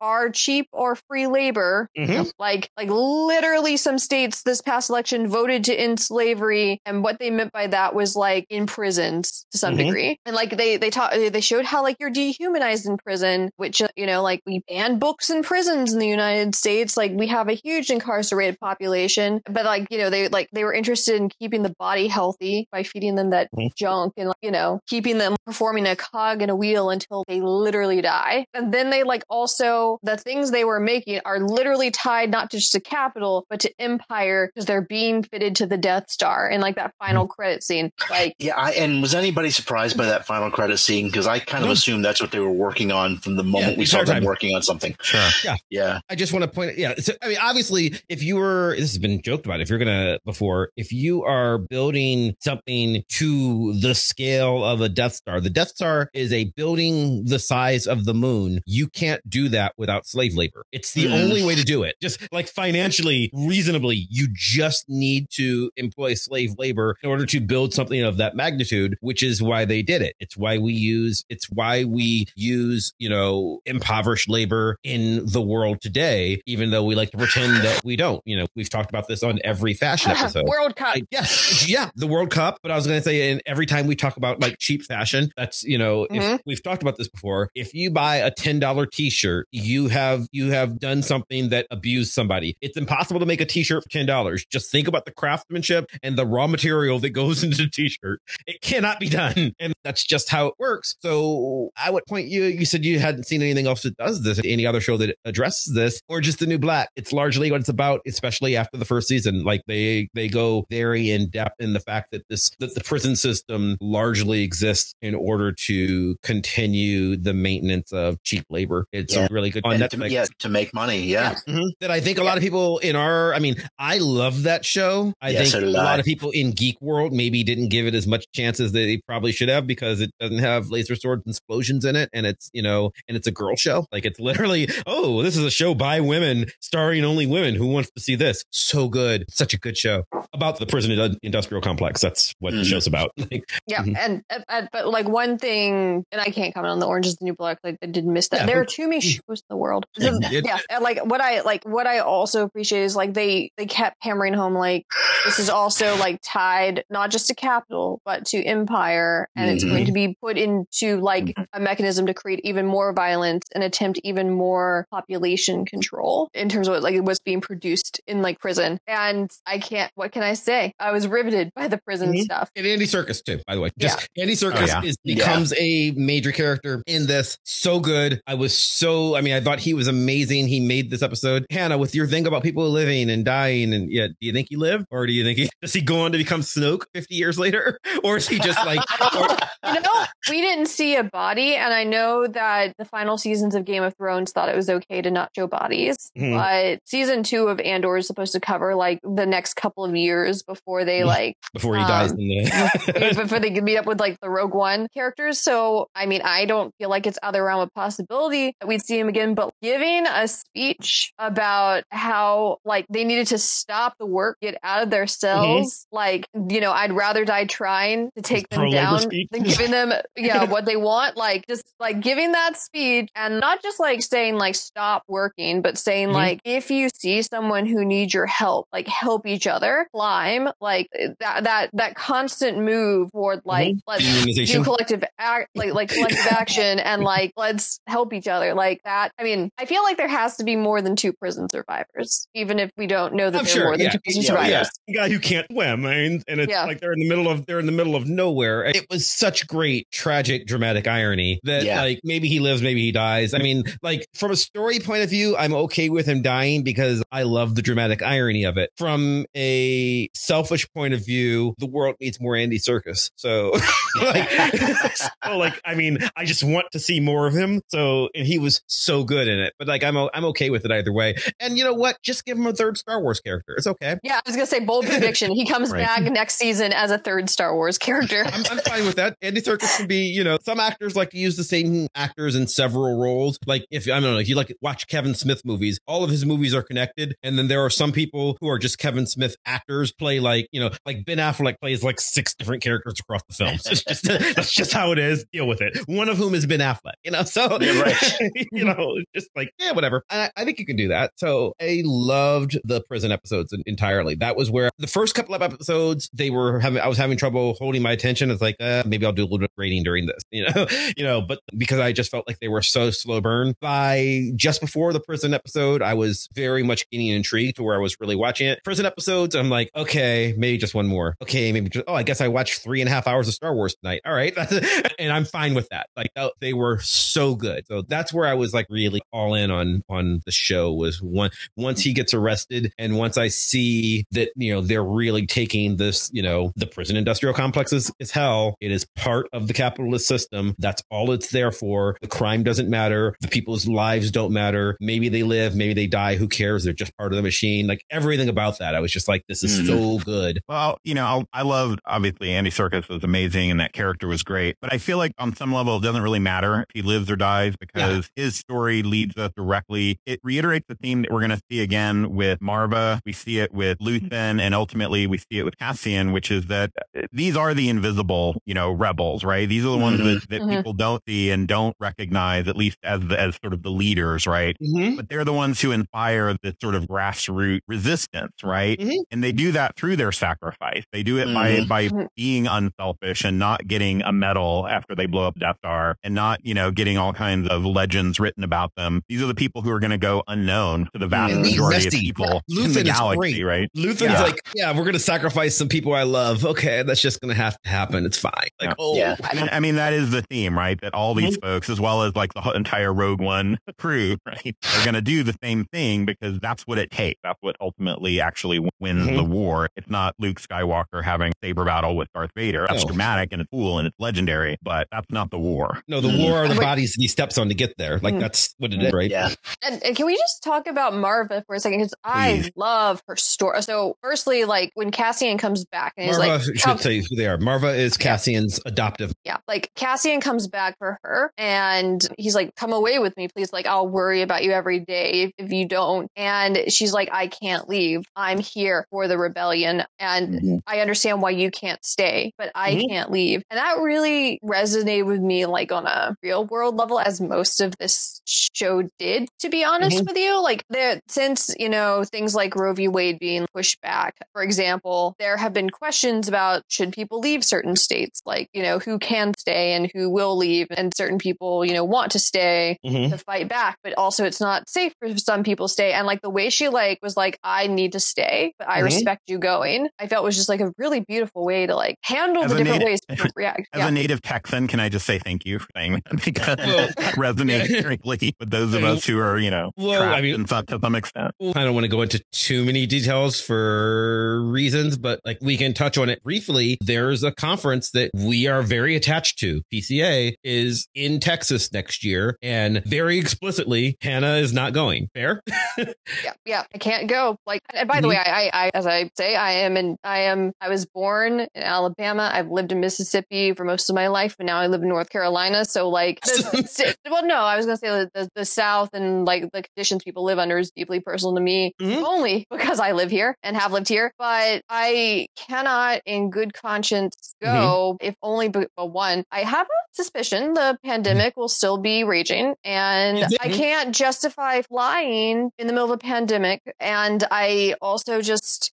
[0.00, 1.88] are cheap or free labor.
[1.96, 2.30] Mhm.
[2.38, 7.30] Like, like literally, some states this past election voted to end slavery, and what they
[7.30, 9.78] meant by that was like imprisoned to some Mhm.
[9.86, 10.18] degree.
[10.26, 14.06] And like they they taught they showed how like you're dehumanized in prison, which you
[14.06, 16.96] know like we ban books in prisons in the United States.
[16.96, 20.72] Like we have a huge incarcerated population, but like you know they like they were
[20.74, 23.74] interested in keeping the body healthy by feeding them that Mhm.
[23.76, 28.00] junk and you know keeping them performing a cog in a wheel until they literally
[28.00, 28.44] die.
[28.54, 32.70] And then they like also the things they were making are literally tied not just
[32.72, 36.76] to capital but to empire because they're being fitted to the Death Star and like
[36.76, 37.06] that hmm.
[37.06, 37.90] final credit scene.
[38.10, 41.06] Like Yeah, I, and was anybody surprised by that final credit scene?
[41.06, 41.72] Because I kind of No.
[41.72, 44.24] assumed that's what they were working on from the moment Yeah, we saw them time.
[44.24, 44.94] working on something.
[45.00, 45.20] sure.
[45.44, 45.56] Yeah.
[45.70, 46.76] Yeah, I just want to point.
[46.76, 49.60] Yeah, so, I mean, obviously, if you were, this has been joked about.
[49.60, 55.14] If you're gonna before, if you are building something to the scale of a Death
[55.14, 58.60] Star, the Death Star is a building the size of the moon.
[58.66, 60.64] You can't do that without slave labor.
[60.72, 61.22] It's the Mm.
[61.24, 61.96] only way to do it.
[62.00, 67.72] Just like financially, reasonably, you just need to employ slave labor in order to build
[67.74, 70.14] something of that magnitude, which is why they did it.
[70.20, 71.24] It's why we use.
[71.28, 76.94] It's why we use you know impoverished labor in the world today, even though we
[76.94, 78.22] like to pretend that we don't.
[78.24, 80.46] You know, we've talked about this on every fashion episode.
[80.46, 80.96] World Cup.
[80.96, 82.58] I, yes, yeah, the World Cup.
[82.62, 85.30] But I was going to say, and every time we talk about like cheap fashion,
[85.36, 86.38] that's you know, if Mhm.
[86.46, 87.50] we've talked about this before.
[87.54, 91.66] If you buy a ten dollar t shirt, you have you have done something that
[91.70, 92.56] abused somebody.
[92.60, 94.44] It's impossible to make a t shirt for ten dollars.
[94.46, 98.20] Just think about the craftsmanship and the raw material that goes into the t shirt.
[98.46, 100.96] It cannot be done, and that's just how it works.
[101.00, 102.44] So I would point you.
[102.44, 105.74] You said you hadn't seen anything else that does this, any other show that addresses
[105.74, 106.88] this, or just the new Black.
[106.96, 109.44] It's largely what it's about, especially after the first season.
[109.44, 113.16] Like they they go very in depth in the fact that this that the prison
[113.16, 118.86] system largely exists in order to continue the maintenance of cheap labor.
[118.92, 119.26] It's Yeah.
[119.30, 121.02] really good on and to, yeah, to make money.
[121.02, 121.70] Yeah, Mhm.
[121.80, 125.14] That I think a lot of people in our, I mean, I love that show.
[125.22, 128.06] I Yeah, think a lot of people in geek world maybe didn't give it as
[128.06, 131.84] much chance as they probably should have because it doesn't have laser swords and explosions
[131.84, 133.86] in it, and it's you know, and it's a girl show.
[133.92, 134.20] Like it's
[134.52, 137.54] literally, oh, this is a show by women, starring only women.
[137.54, 138.44] Who wants to see this?
[138.50, 142.00] So good, such a good show about the prison industrial complex.
[142.00, 142.64] That's what the Mhm.
[142.66, 143.12] show's about.
[143.32, 143.96] Like, Yeah, Mhm.
[143.98, 147.16] and uh, uh, but like one thing, and I can't comment on the Orange is
[147.16, 147.58] the New Black.
[147.64, 148.40] Like I didn't miss that.
[148.40, 149.86] Yeah, there are but- too many shows in the world.
[149.98, 153.96] So, yeah, like what I like, what I also appreciate is like they they kept
[154.00, 154.84] hammering home like
[155.24, 159.68] this is also like tied not just to capital but to empire, and it's Mhm.
[159.70, 164.00] going to be put into like a mechanism to create even more violence and attempt
[164.04, 168.78] even more population control in terms of like what's being produced in like prison.
[168.86, 169.90] And I can't.
[169.94, 170.72] What can I say?
[170.78, 172.20] I was riveted by the prison Mhm.
[172.22, 172.50] stuff.
[172.56, 173.70] And Andy Serkis too, by the way.
[173.78, 174.82] Just Andy Serkis Oh, yeah.
[174.82, 175.14] is Yeah.
[175.14, 177.38] becomes a major character in this.
[177.44, 178.20] So good.
[178.26, 180.48] I was so, I mean, I thought he was amazing.
[180.48, 181.44] He made this episode.
[181.50, 184.56] Hannah, with your thing about people living and dying, and yeah, do you think he
[184.56, 184.86] lived?
[184.90, 187.78] Or do you think he, does he go on to become Snoke 50 years later?
[188.04, 188.80] Or is he just like,
[189.14, 189.28] or,
[189.74, 193.64] you know, we didn't see a body, and I know that the final seasons of
[193.64, 196.34] Game of Thrones thought it was okay to not show bodies, Mhm.
[196.36, 200.42] but season two of Andor is supposed to cover like the next couple of years
[200.42, 203.14] before they like before he Um, dies in the.
[203.22, 205.38] before they can meet up with like the Rogue One characters.
[205.38, 208.61] So, I mean, I don't feel like it's out of the realm of possibility that
[208.66, 213.96] we'd see him again, but giving a speech about how like they needed to stop
[213.98, 215.08] the work, get out of their mm-hmm.
[215.08, 219.28] cells, like, you know, I'd rather die trying to take them down speech.
[219.30, 221.16] than giving them, yeah, what they want.
[221.16, 225.78] Like, just like giving that speech and not just like saying like stop working, but
[225.78, 226.14] saying Mhm.
[226.14, 230.88] like if you see someone who needs your help, like help each other climb, like
[230.94, 233.48] eh, that that that constant move toward mm-hmm.
[233.48, 238.51] like let's do collective act like like collective action and like let's help each other
[238.56, 239.12] like that.
[239.18, 242.58] I mean, I feel like there has to be more than two prison survivors, even
[242.58, 244.50] if we don't know that I'm there sure, are more than two prison Yeah, survivors.
[244.50, 244.64] yeah.
[244.88, 246.64] The guy who can't swim, I mean, and it's Yeah.
[246.64, 248.64] like they're in the middle of they're in the middle of nowhere.
[248.64, 251.80] It was such great, tragic, dramatic irony that Yeah.
[251.82, 253.34] like maybe he lives, maybe he dies.
[253.34, 257.02] I mean, like from a story point of view, I'm okay with him dying because
[257.12, 258.70] I love the dramatic irony of it.
[258.76, 263.10] From a selfish point of view, the world needs more Andy Serkis.
[263.16, 263.52] So
[264.02, 264.30] like
[264.96, 267.60] so like I mean, I just want to see more of him.
[267.68, 269.54] So, and he was so good in it.
[269.58, 271.14] But like, I'm o- I'm okay with it either way.
[271.40, 271.96] And you know what?
[272.02, 273.54] Just give him a third Star Wars character.
[273.56, 273.96] It's okay.
[274.02, 275.30] Yeah, I was gonna say bold prediction.
[275.32, 275.84] He comes Right.
[275.86, 278.22] back next season as a third Star Wars character.
[278.26, 279.16] I'm, I'm fine with that.
[279.22, 282.46] Andy Serkis can be, you know, some actors like to use the same actors in
[282.46, 283.38] several roles.
[283.46, 286.26] Like if I don't know, if you like watch Kevin Smith movies, all of his
[286.26, 287.14] movies are connected.
[287.22, 290.60] And then there are some people who are just Kevin Smith actors play like, you
[290.60, 293.66] know, like Ben Affleck plays like six different characters across the films.
[293.66, 294.04] It's just
[294.36, 295.24] that's just how it is.
[295.32, 295.78] Deal with it.
[295.86, 296.94] One of whom is Ben Affleck.
[297.04, 298.12] You know, so Yeah, right.
[298.52, 300.04] you know, just like yeah, whatever.
[300.10, 301.12] I, I think you can do that.
[301.16, 304.14] So I loved the prison episodes entirely.
[304.16, 306.80] That was where the first couple of episodes they were having.
[306.80, 308.30] I was having trouble holding my attention.
[308.30, 310.66] It's like uh, maybe I'll do a little bit of rating during this, you know,
[310.96, 311.20] you know.
[311.20, 313.54] But because I just felt like they were so slow burn.
[313.60, 317.78] By just before the prison episode, I was very much getting intrigued to where I
[317.78, 318.62] was really watching it.
[318.64, 321.14] Prison episodes, I'm like, okay, maybe just one more.
[321.22, 323.54] Okay, maybe just, oh, I guess I watched three and a half hours of Star
[323.54, 324.02] Wars tonight.
[324.04, 324.34] All right,
[324.98, 325.88] and I'm fine with that.
[325.96, 327.66] Like oh, they were so good.
[327.66, 331.30] So that's where I was like really all in on on the show was one
[331.56, 336.10] once he gets arrested and once I see that you know they're really taking this
[336.12, 338.56] you know the prison industrial complex is, is hell.
[338.60, 340.54] It is part of the capitalist system.
[340.58, 341.96] That's all it's there for.
[342.00, 343.14] The crime doesn't matter.
[343.20, 344.76] The people's lives don't matter.
[344.80, 346.16] Maybe they live, maybe they die.
[346.16, 346.64] Who cares?
[346.64, 347.66] They're just part of the machine.
[347.66, 349.66] Like everything about that, I was just like, this is Mhm.
[349.66, 350.40] so good.
[350.48, 354.22] Well, you know, I'll, I loved obviously Andy Serkis was amazing and that character was
[354.22, 357.10] great, but I feel like on some level it doesn't really matter if he lives
[357.10, 359.98] or dies because his story leads us directly.
[360.06, 363.00] It reiterates the theme that we're going to see again with Marva.
[363.06, 366.70] We see it with Luthen and ultimately we see it with Cassian, which is that
[366.96, 369.48] uh, these are the invisible, you know, rebels, right?
[369.48, 370.04] These are the ones Mhm.
[370.20, 370.56] that, that Mhm.
[370.56, 374.26] people don't see and don't recognize, at least as the, as sort of the leaders,
[374.26, 374.56] right?
[374.96, 378.78] but they're the ones who inspire this sort of grassroots resistance, right?
[378.78, 378.96] Mhm.
[379.10, 380.84] And they do that through their sacrifice.
[380.92, 381.68] They do it by Mhm.
[381.68, 382.06] by Mhm.
[382.16, 386.40] being unselfish and not getting a medal after they blow up Death Star and not,
[386.44, 389.02] you know, getting all kinds of legends written about them.
[389.08, 391.50] These are the people who are going to go unknown to the vast And Lee
[391.52, 392.00] majority of Resty.
[392.00, 393.42] people in the is galaxy, great.
[393.42, 393.68] right?
[393.76, 394.22] Luthen's Yeah.
[394.22, 396.44] like, yeah, we're gonna sacrifice some people I love.
[396.44, 398.06] Okay, that's just gonna have to happen.
[398.06, 398.32] It's fine.
[398.60, 398.74] Like, Yeah.
[398.78, 399.16] oh, Yeah.
[399.22, 400.80] I mean, I mean, that is the theme, right?
[400.80, 404.84] That all these folks, as well as like the entire Rogue One crew, right, are
[404.84, 407.20] going to do the same thing because that's what it takes.
[407.22, 409.16] That's what ultimately actually wins Mhm.
[409.16, 409.68] the war.
[409.76, 412.66] It's not Luke Skywalker having saber battle with Darth Vader.
[412.68, 412.88] That's No.
[412.88, 415.82] dramatic and it's cool and it's legendary, but that's not the war.
[415.88, 416.18] No, the Mhm.
[416.28, 416.60] war are the Wait.
[416.60, 417.81] bodies that he steps on to get there.
[418.02, 418.20] Like Mm.
[418.20, 419.10] that's what it is, right?
[419.10, 419.30] Yeah.
[419.64, 421.78] And, and can we just talk about Marva for a second?
[421.80, 423.62] Because I love her story.
[423.62, 427.02] So, firstly, like when Cassian comes back and he's Marva like, should "Come- tell you
[427.08, 427.38] who they are.
[427.38, 429.12] Marva is Cassian's adoptive.
[429.24, 433.52] yeah, like Cassian comes back for her and he's like, come away with me, please.
[433.52, 436.08] Like, I'll worry about you every day if, if you don't.
[436.16, 438.02] And she's like, I can't leave.
[438.16, 439.84] I'm here for the rebellion.
[439.98, 440.60] And Mhm.
[440.66, 442.88] I understand why you can't stay, but I Mhm.
[442.88, 443.42] can't leave.
[443.50, 447.71] And that really resonated with me, like on a real world level, as most of
[447.78, 450.06] this show did, to be honest Mhm.
[450.08, 450.42] with you.
[450.42, 452.88] Like, there, since, you know, things like Roe v.
[452.88, 457.76] Wade being pushed back, for example, there have been questions about should people leave certain
[457.76, 458.20] states?
[458.26, 460.66] Like, you know, who can stay and who will leave?
[460.70, 463.10] And certain people, you know, want to stay Mhm.
[463.10, 465.92] to fight back, but also it's not safe for some people to stay.
[465.92, 468.84] And like the way she like was like, I need to stay, but I Mhm.
[468.84, 469.88] respect you going.
[469.98, 472.80] I felt was just like a really beautiful way to like handle As the different
[472.80, 473.68] native- ways people react.
[473.72, 473.88] As Yeah.
[473.88, 477.14] a native Texan, can I just say thank you for saying that because Well, that
[477.14, 480.46] resonated frankly, with those of us who are, you know, Well, trapped I mean- in
[480.46, 481.32] some, to some extent.
[481.54, 485.74] I don't want to go into too many details for reasons, but like we can
[485.74, 486.78] touch on it briefly.
[486.80, 489.62] There's a conference that we are very attached to.
[489.72, 495.08] PCA is in Texas next year, and very explicitly, Hannah is not going.
[495.14, 495.42] Fair?
[495.78, 497.36] yeah, yeah, I can't go.
[497.46, 500.20] Like, and by the way, I, I, I, as I say, I am in, I
[500.20, 502.30] am, I was born in Alabama.
[502.32, 505.10] I've lived in Mississippi for most of my life, and now I live in North
[505.10, 505.64] Carolina.
[505.64, 509.50] So, like, the, well, no, I was gonna say the, the, the South and like
[509.52, 512.02] the conditions people live under is deeply personal to me, Mhm.
[512.04, 514.12] only because I live here and have lived here.
[514.18, 519.24] But I cannot, in good conscience, go if only but but one.
[519.30, 525.50] I have a suspicion the pandemic will still be raging, and I can't justify flying
[525.58, 526.62] in the middle of a pandemic.
[526.80, 528.72] And I also just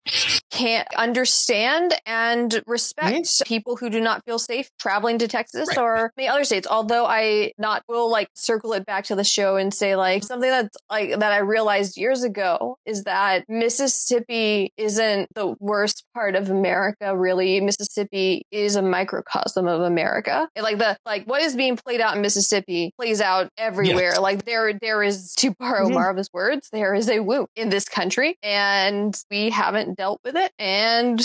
[0.52, 5.78] can't understand and respect people who do not feel safe traveling to Texas Right.
[5.78, 6.68] or many other states.
[6.70, 10.50] Although I not will like circle it back to the show and say like something
[10.50, 16.50] that's like that I realized years ago is that Mississippi isn't the worst part of
[16.50, 17.16] America.
[17.18, 20.47] Really, Mississippi is a microcosm of America.
[20.56, 24.12] And, like the like what is being played out in Mississippi plays out everywhere.
[24.12, 24.20] Yes.
[24.20, 25.93] Like there there is to borrow Mhm.
[25.93, 30.38] Marva's words, there is a wound in this country, and we haven't dealt with it,
[30.57, 31.21] and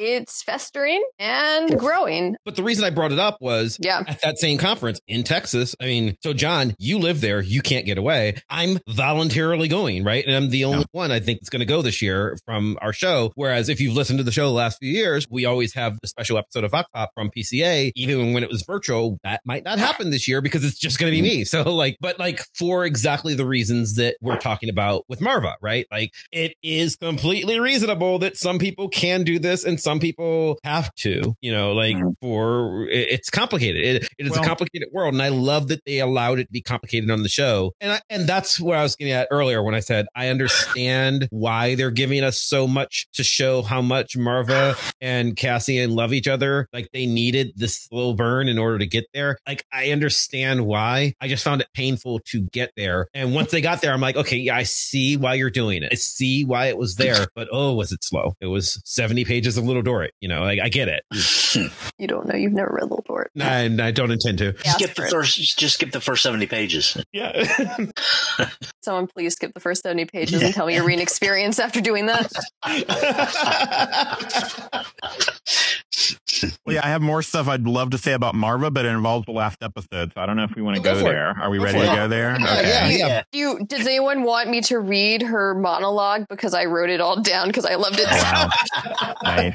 [0.00, 2.36] it's festering and growing.
[2.44, 4.02] But the reason I brought it up was Yeah.
[4.08, 5.76] at that same conference in Texas.
[5.80, 8.36] I mean, so John, you live there, you can't get away.
[8.48, 10.24] I'm voluntarily going, right?
[10.24, 12.92] And I'm the only one I think that's going to go this year from our
[12.92, 13.32] show.
[13.34, 16.08] Whereas if you've listened to the show the last few years, we always have the
[16.08, 19.18] special episode of Vox Pop from PCA, even when it was virtual.
[19.24, 21.44] That might not happen this year because it's just going to be me.
[21.44, 25.86] So like, but like for exactly the reasons that we're talking about with Marva, right?
[25.90, 30.94] Like it is completely reasonable that some people can do this and some people have
[30.96, 32.14] to, you know, like Mhm.
[32.20, 33.82] for it's complicated.
[34.04, 35.14] It, it is Well- a complicated world.
[35.14, 37.72] And I love that they allowed it to be complicated on the show.
[37.80, 41.26] And I, and that's what I was getting at earlier when I said, I understand
[41.30, 46.28] why they're giving us so much to show how much Marva and Cassian love each
[46.28, 46.68] other.
[46.72, 49.38] Like they needed this slow burn in order to get there.
[49.48, 51.14] Like I understand why.
[51.20, 53.08] I just found it painful to get there.
[53.14, 55.90] And once they got there, I'm like, okay, yeah, I see why you're doing it.
[55.92, 57.26] I see why it was there.
[57.34, 58.34] But oh, was it slow?
[58.40, 60.12] It was 70 pages of Little Dorrit.
[60.20, 61.04] You know, I, I get it.
[61.98, 62.36] You don't know.
[62.36, 63.30] You've never read Little Dorrit.
[63.38, 64.54] And I don't intend to.
[64.64, 65.58] Yeah, skip the first.
[65.58, 66.96] Just skip the first seventy pages.
[67.12, 67.44] Yeah.
[68.82, 72.06] Someone please skip the first 70 pages and tell me your reading experience after doing
[72.06, 72.30] that.
[76.64, 79.26] Well, yeah, I have more stuff I'd love to say about Marva, but it involves
[79.26, 81.10] the last episode, so I don't know if we want to oh, Go go, for
[81.10, 81.12] it.
[81.12, 81.28] there.
[81.38, 81.94] Are we Go ready to it.
[81.94, 82.36] go there?
[82.40, 82.68] Yeah, okay.
[82.68, 83.06] yeah, yeah.
[83.08, 83.22] yeah.
[83.32, 87.20] Do you, does anyone want me to read her monologue because I wrote it all
[87.20, 88.06] down because I loved it?
[88.06, 88.48] Wow.
[89.22, 89.54] nice.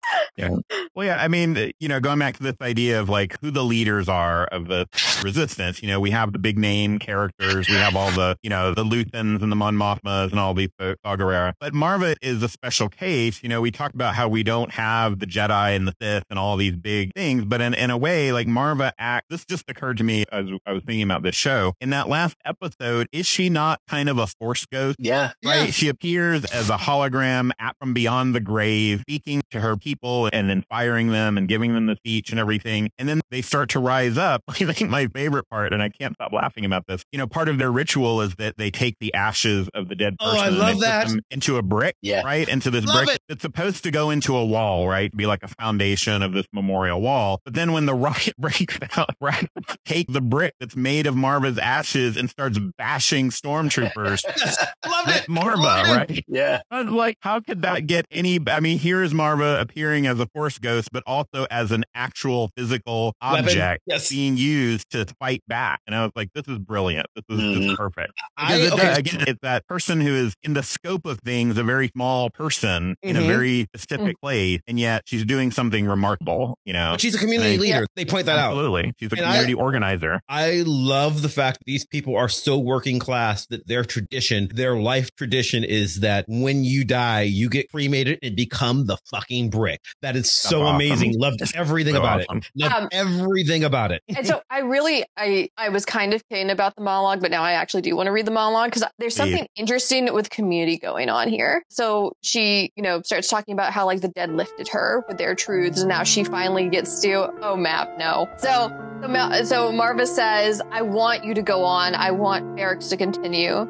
[0.37, 0.55] Yeah.
[0.93, 1.23] Well, yeah.
[1.23, 4.09] I mean, eh, you know, going back to this idea of like who the leaders
[4.09, 4.87] are of the
[5.23, 5.81] resistance.
[5.81, 7.69] You know, we have the big name characters.
[7.69, 10.69] We have all the, you know, the Luthens and the Mon Mothmas and all these
[10.77, 11.53] folks, Saw Gerrera.
[11.61, 13.41] But Marva is a special case.
[13.41, 16.37] You know, we talked about how we don't have the Jedi and the Sith and
[16.37, 19.27] all these big things, but in, in a way, like Marva act.
[19.29, 21.73] This just occurred to me as I was thinking about this show.
[21.79, 24.97] In that last episode, is she not kind of a Force ghost?
[24.99, 25.65] Yeah, right?
[25.65, 25.71] Yeah.
[25.71, 30.49] She appears as a hologram at from beyond the grave, speaking to her people and
[30.49, 32.89] then firing them and giving them the speech and everything.
[32.97, 34.41] And then they start to rise up.
[34.49, 37.03] I think my favorite part, and I can't stop laughing about this.
[37.11, 40.15] You know, part of their ritual is that they take the ashes of the dead
[40.19, 41.07] Oh, person I and love that.
[41.07, 42.21] them into a brick, Yeah.
[42.23, 42.47] right?
[42.47, 43.21] Into this Love brick it.
[43.29, 45.15] that's supposed to go into a wall, right?
[45.15, 47.39] Be like a foundation of this memorial wall.
[47.45, 49.47] But then when the rocket breaks out, right,
[49.85, 54.23] take the brick that's made of Marva's ashes and starts bashing stormtroopers
[54.85, 55.29] Love it.
[55.29, 55.91] Marva, Love it.
[56.11, 56.25] right?
[56.27, 56.61] yeah.
[56.71, 58.39] I was like, how could that get any?
[58.47, 62.49] I mean, here is Marva appearing as a force ghost, but also as an actual
[62.57, 63.45] physical Weapon.
[63.45, 64.09] object Yes.
[64.09, 65.81] being used to fight back.
[65.87, 67.07] And I was like, this is brilliant.
[67.15, 68.13] This is just perfect.
[68.37, 68.83] I, Because it okay.
[68.87, 72.29] does- again, it's that person who is in the scope of things, a very small
[72.29, 73.27] person in a Mhm.
[73.27, 76.57] very specific place, and yet she's doing something remarkable.
[76.65, 77.87] You know, But she's a community And I- leader.
[77.95, 78.51] They point that out.
[78.51, 80.21] absolutely, she's a And I- community organizer.
[80.29, 84.75] I love the fact that these people are so working class that their tradition, their
[84.77, 89.80] life tradition is that when you die, you get cremated and become the fucking brick.
[90.01, 90.75] That is so awesome.
[90.75, 91.17] amazing.
[91.17, 92.37] Loved everything So about awesome.
[92.37, 92.45] it.
[92.55, 94.01] Loved Um, everything about it.
[94.15, 97.43] and so I really, I, I was kind of kidding about the monologue, but now
[97.43, 99.17] I actually do want to read the monologue because there's Please.
[99.31, 101.63] something interesting with community going on here.
[101.69, 105.35] So she, you know, starts talking about how like the dead lifted her with their
[105.35, 108.27] truths, and now she finally gets to, oh, map, no.
[108.37, 108.69] So,
[109.01, 111.95] so, Ma- so Marva says, I want you to go on.
[111.95, 113.67] I want Ferrix to continue.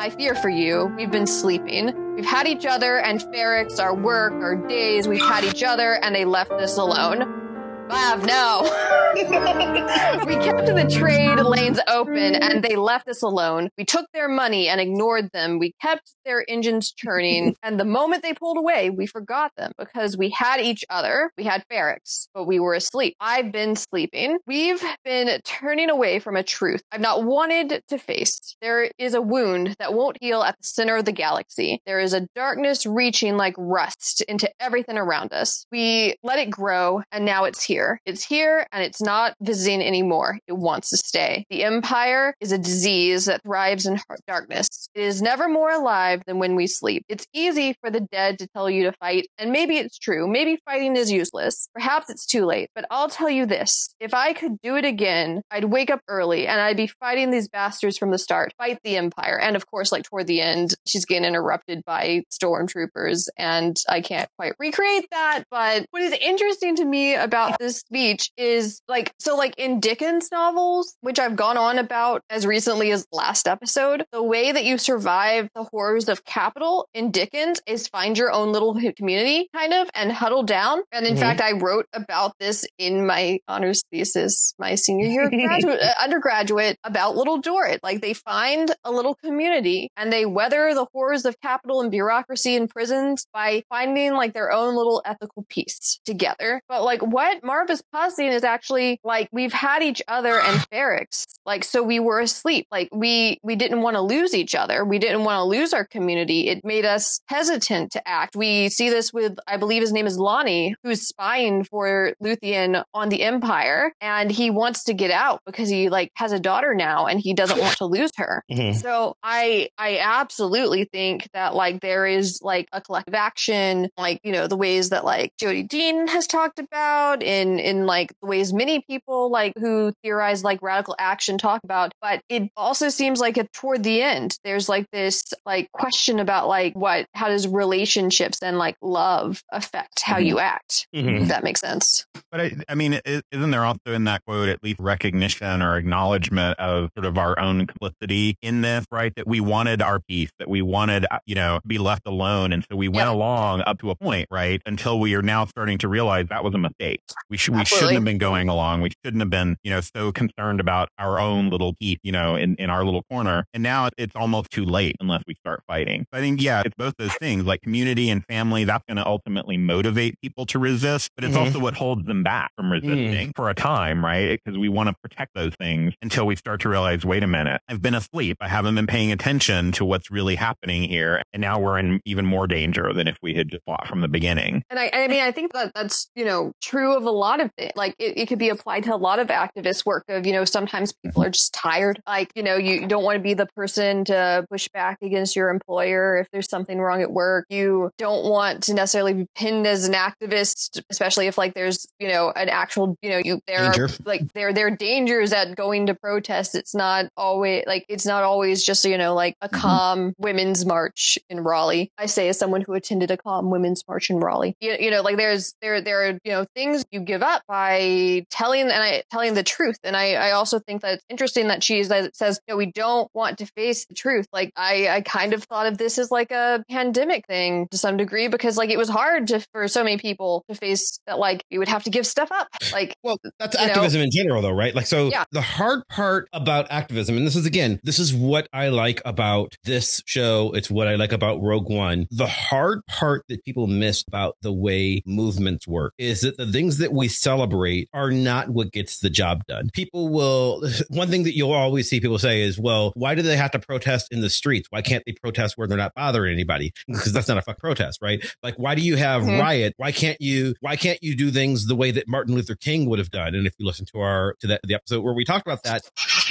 [0.00, 0.90] I fear for you.
[0.96, 2.14] We've been sleeping.
[2.14, 5.06] We've had each other and Ferrix, our work, our days.
[5.06, 7.49] We've had each other and they left us alone.
[7.90, 8.62] No.
[9.14, 13.70] we kept the trade lanes open and they left us alone.
[13.76, 15.58] We took their money and ignored them.
[15.58, 17.56] We kept their engines churning.
[17.62, 21.32] and the moment they pulled away, we forgot them because we had each other.
[21.36, 23.16] We had Ferrix, but we were asleep.
[23.20, 24.38] I've been sleeping.
[24.46, 28.56] We've been turning away from a truth I've not wanted to face.
[28.62, 31.82] There is a wound that won't heal at the center of the galaxy.
[31.84, 35.66] There is a darkness reaching like rust into everything around us.
[35.72, 38.00] We let it grow and now it's here.
[38.04, 40.38] It's here and it's not visiting anymore.
[40.46, 41.44] It wants to stay.
[41.50, 44.88] The Empire is a disease that thrives in darkness.
[44.94, 47.04] It is never more alive than when we sleep.
[47.08, 50.28] It's easy for the dead to tell you to fight, and maybe it's true.
[50.28, 51.68] Maybe fighting is useless.
[51.74, 52.68] Perhaps it's too late.
[52.74, 56.46] But I'll tell you this if I could do it again, I'd wake up early
[56.46, 59.38] and I'd be fighting these bastards from the start, fight the Empire.
[59.40, 64.28] And of course, like toward the end, she's getting interrupted by stormtroopers, and I can't
[64.36, 65.44] quite recreate that.
[65.50, 70.30] But what is interesting to me about this speech is like, so like in Dickens
[70.32, 74.78] novels, which I've gone on about as recently as last episode, the way that you
[74.78, 79.88] survive the horrors of capital in Dickens is find your own little community kind of
[79.94, 80.82] and huddle down.
[80.92, 81.22] And in mm-hmm.
[81.22, 86.78] fact, I wrote about this in my honors thesis, my senior year graduate, uh, undergraduate
[86.84, 87.80] about Little Dorrit.
[87.82, 92.56] Like they find a little community and they weather the horrors of capital and bureaucracy
[92.56, 96.62] and prisons by finding like their own little ethical peace together.
[96.68, 101.26] But like what Marv is positing is actually like we've had each other and Ferrix.
[101.44, 102.68] Like so we were asleep.
[102.70, 104.84] Like we we didn't want to lose each other.
[104.84, 106.46] We didn't want to lose our community.
[106.46, 108.36] It made us hesitant to act.
[108.36, 113.08] We see this with I believe his name is Lonni, who's spying for Luthen on
[113.08, 117.06] the Empire, and he wants to get out because he like has a daughter now
[117.06, 118.44] and he doesn't want to lose her.
[118.48, 118.78] Mm-hmm.
[118.78, 124.30] So I I absolutely think that like there is like a collective action, like you
[124.30, 128.28] know the ways that like Jodi Dean has talked about in in in like the
[128.28, 131.92] ways many people like who theorize like radical action talk about.
[132.00, 136.48] But it also seems like it, toward the end there's like this like question about
[136.48, 140.26] like what how does relationships and like love affect how mm-hmm.
[140.26, 140.86] you act.
[140.94, 141.22] Mm-hmm.
[141.22, 142.06] If that makes sense.
[142.30, 146.58] But I, I mean, isn't there also in that quote at least recognition or acknowledgement
[146.58, 149.14] of sort of our own complicity in this, right?
[149.16, 152.52] That we wanted our peace, that we wanted, uh, you know, be left alone.
[152.52, 154.60] And so we went along up to a point, right?
[154.66, 157.00] Until we are now starting to realize that was a mistake.
[157.30, 158.82] We should, we shouldn't have been going along.
[158.82, 162.34] We shouldn't have been, you know, so concerned about our own little peace, you know,
[162.34, 163.46] in, in our little corner.
[163.54, 166.06] And now it's almost too late unless we start fighting.
[166.12, 168.64] I think, yeah, it's both those things like community and family.
[168.64, 171.46] That's going to ultimately motivate people to resist, but it's mm-hmm.
[171.46, 173.36] also what holds them back from resisting mm.
[173.36, 174.40] for a time, right?
[174.44, 177.60] Because we want to protect those things until we start to realize, wait a minute,
[177.68, 178.38] I've been asleep.
[178.40, 181.22] I haven't been paying attention to what's really happening here.
[181.32, 184.08] And now we're in even more danger than if we had just fought from the
[184.08, 184.62] beginning.
[184.70, 187.50] And I, I mean, I think that that's, you know, true of a lot of
[187.56, 187.72] it.
[187.76, 190.44] Like it, it could be applied to a lot of activist work of, you know,
[190.44, 192.00] sometimes people are just tired.
[192.06, 195.50] Like, you know, you don't want to be the person to push back against your
[195.50, 197.46] employer if there's something wrong at work.
[197.50, 202.08] You don't want to necessarily be pinned as an activist, especially if like there's, you
[202.08, 203.84] know, an actual, you know, you there Danger.
[203.84, 206.54] are like there there are dangers at going to protest.
[206.54, 209.60] It's not always like it's not always just you know like a mm-hmm.
[209.60, 211.90] calm women's march in Raleigh.
[211.98, 214.56] I say as someone who attended a calm women's march in Raleigh.
[214.60, 218.24] You, you know like there's there there are you know things you give up by
[218.30, 219.78] telling and I telling the truth.
[219.82, 222.70] And I I also think that it's interesting that she that says you know, we
[222.70, 224.26] don't want to face the truth.
[224.32, 227.96] Like I I kind of thought of this as like a pandemic thing to some
[227.96, 231.44] degree because like it was hard to, for so many people to face that like
[231.50, 232.48] you would have to give stuff up.
[232.72, 234.04] Like well that's activism know?
[234.04, 234.74] in general though, right?
[234.74, 235.24] Like so yeah.
[235.32, 239.56] the hard part about activism, and this is again, this is what I like about
[239.64, 240.52] this show.
[240.54, 242.06] It's what I like about Rogue One.
[242.10, 246.78] The hard part that people miss about the way movements work is that the things
[246.78, 249.70] that we celebrate are not what gets the job done.
[249.72, 253.36] People will, one thing that you'll always see people say is, well, why do they
[253.36, 254.68] have to protest in the streets?
[254.70, 256.72] Why can't they protest where they're not bothering anybody?
[257.00, 258.22] Because that's not a fuck protest, right?
[258.42, 259.40] Like, why do you have mm-hmm.
[259.40, 259.74] riot?
[259.78, 262.98] Why can't you, why can't you do things the way that Martin Luther King would
[262.98, 263.34] have done?
[263.34, 265.82] And if you listen to our, to that, the episode where we talked about that,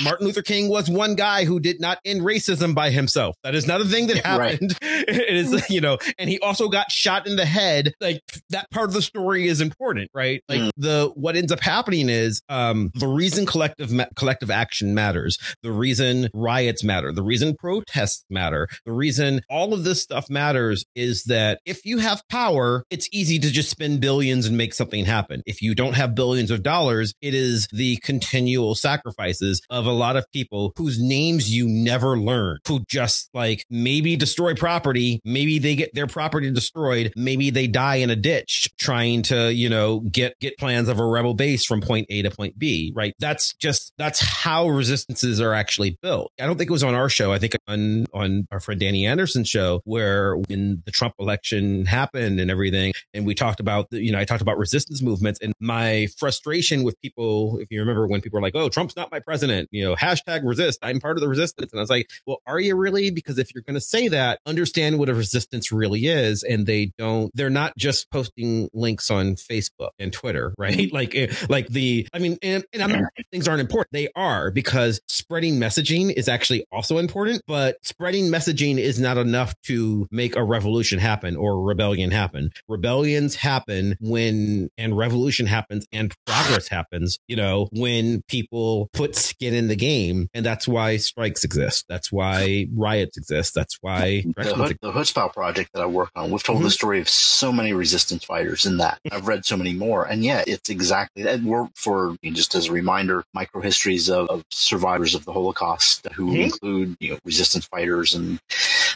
[0.03, 3.35] Martin Luther King was one guy who did not end racism by himself.
[3.43, 4.77] That is not a thing that happened.
[4.81, 5.05] Right.
[5.07, 7.93] It is, you know, and he also got shot in the head.
[7.99, 10.43] Like that part of the story is important, right?
[10.47, 10.71] Like mm.
[10.77, 15.71] the what ends up happening is um the reason collective ma- collective action matters, the
[15.71, 21.23] reason riots matter, the reason protests matter, the reason all of this stuff matters is
[21.25, 25.41] that if you have power, it's easy to just spend billions and make something happen.
[25.45, 30.15] If you don't have billions of dollars, it is the continual sacrifices of a lot
[30.15, 35.75] of people whose names you never learn, who just like maybe destroy property, maybe they
[35.75, 40.33] get their property destroyed, maybe they die in a ditch trying to, you know, get
[40.39, 43.13] get plans of a rebel base from point A to point B, right?
[43.19, 46.31] That's just that's how resistances are actually built.
[46.39, 47.31] I don't think it was on our show.
[47.31, 52.39] I think on on our friend Danny Anderson's show where when the Trump election happened
[52.39, 56.07] and everything, and we talked about you know I talked about resistance movements and my
[56.17, 57.57] frustration with people.
[57.59, 60.41] If you remember when people were like, "Oh, Trump's not my president," you know, hashtag
[60.43, 60.79] resist.
[60.81, 63.11] I'm part of the resistance, and I was like, "Well, are you really?
[63.11, 66.91] Because if you're going to say that, understand what a resistance really is." And they
[66.97, 67.31] don't.
[67.35, 70.91] They're not just posting links on Facebook and Twitter, right?
[70.91, 72.07] Like eh, like the.
[72.13, 73.93] I mean, and, and I'm not things aren't important.
[73.93, 79.53] They are because spreading messaging is actually also important, but spreading messaging is not enough
[79.63, 82.51] to make a revolution happen or rebellion happen.
[82.67, 89.53] Rebellions happen when, and revolution happens and progress happens, you know, when people put skin
[89.53, 90.29] in the game.
[90.33, 91.85] And that's why strikes exist.
[91.87, 93.53] That's why riots exist.
[93.53, 96.65] That's why the, Hood, the project that I work on, we've told mm-hmm.
[96.65, 98.99] the story of so many resistance fighters in that.
[99.11, 100.05] I've read so many more.
[100.05, 101.41] And yeah, it's exactly that.
[101.41, 106.41] We're for just as a reminder, microhistories of, of survivors of the Holocaust who mm-hmm.
[106.41, 108.39] include, you know, resistance fighters and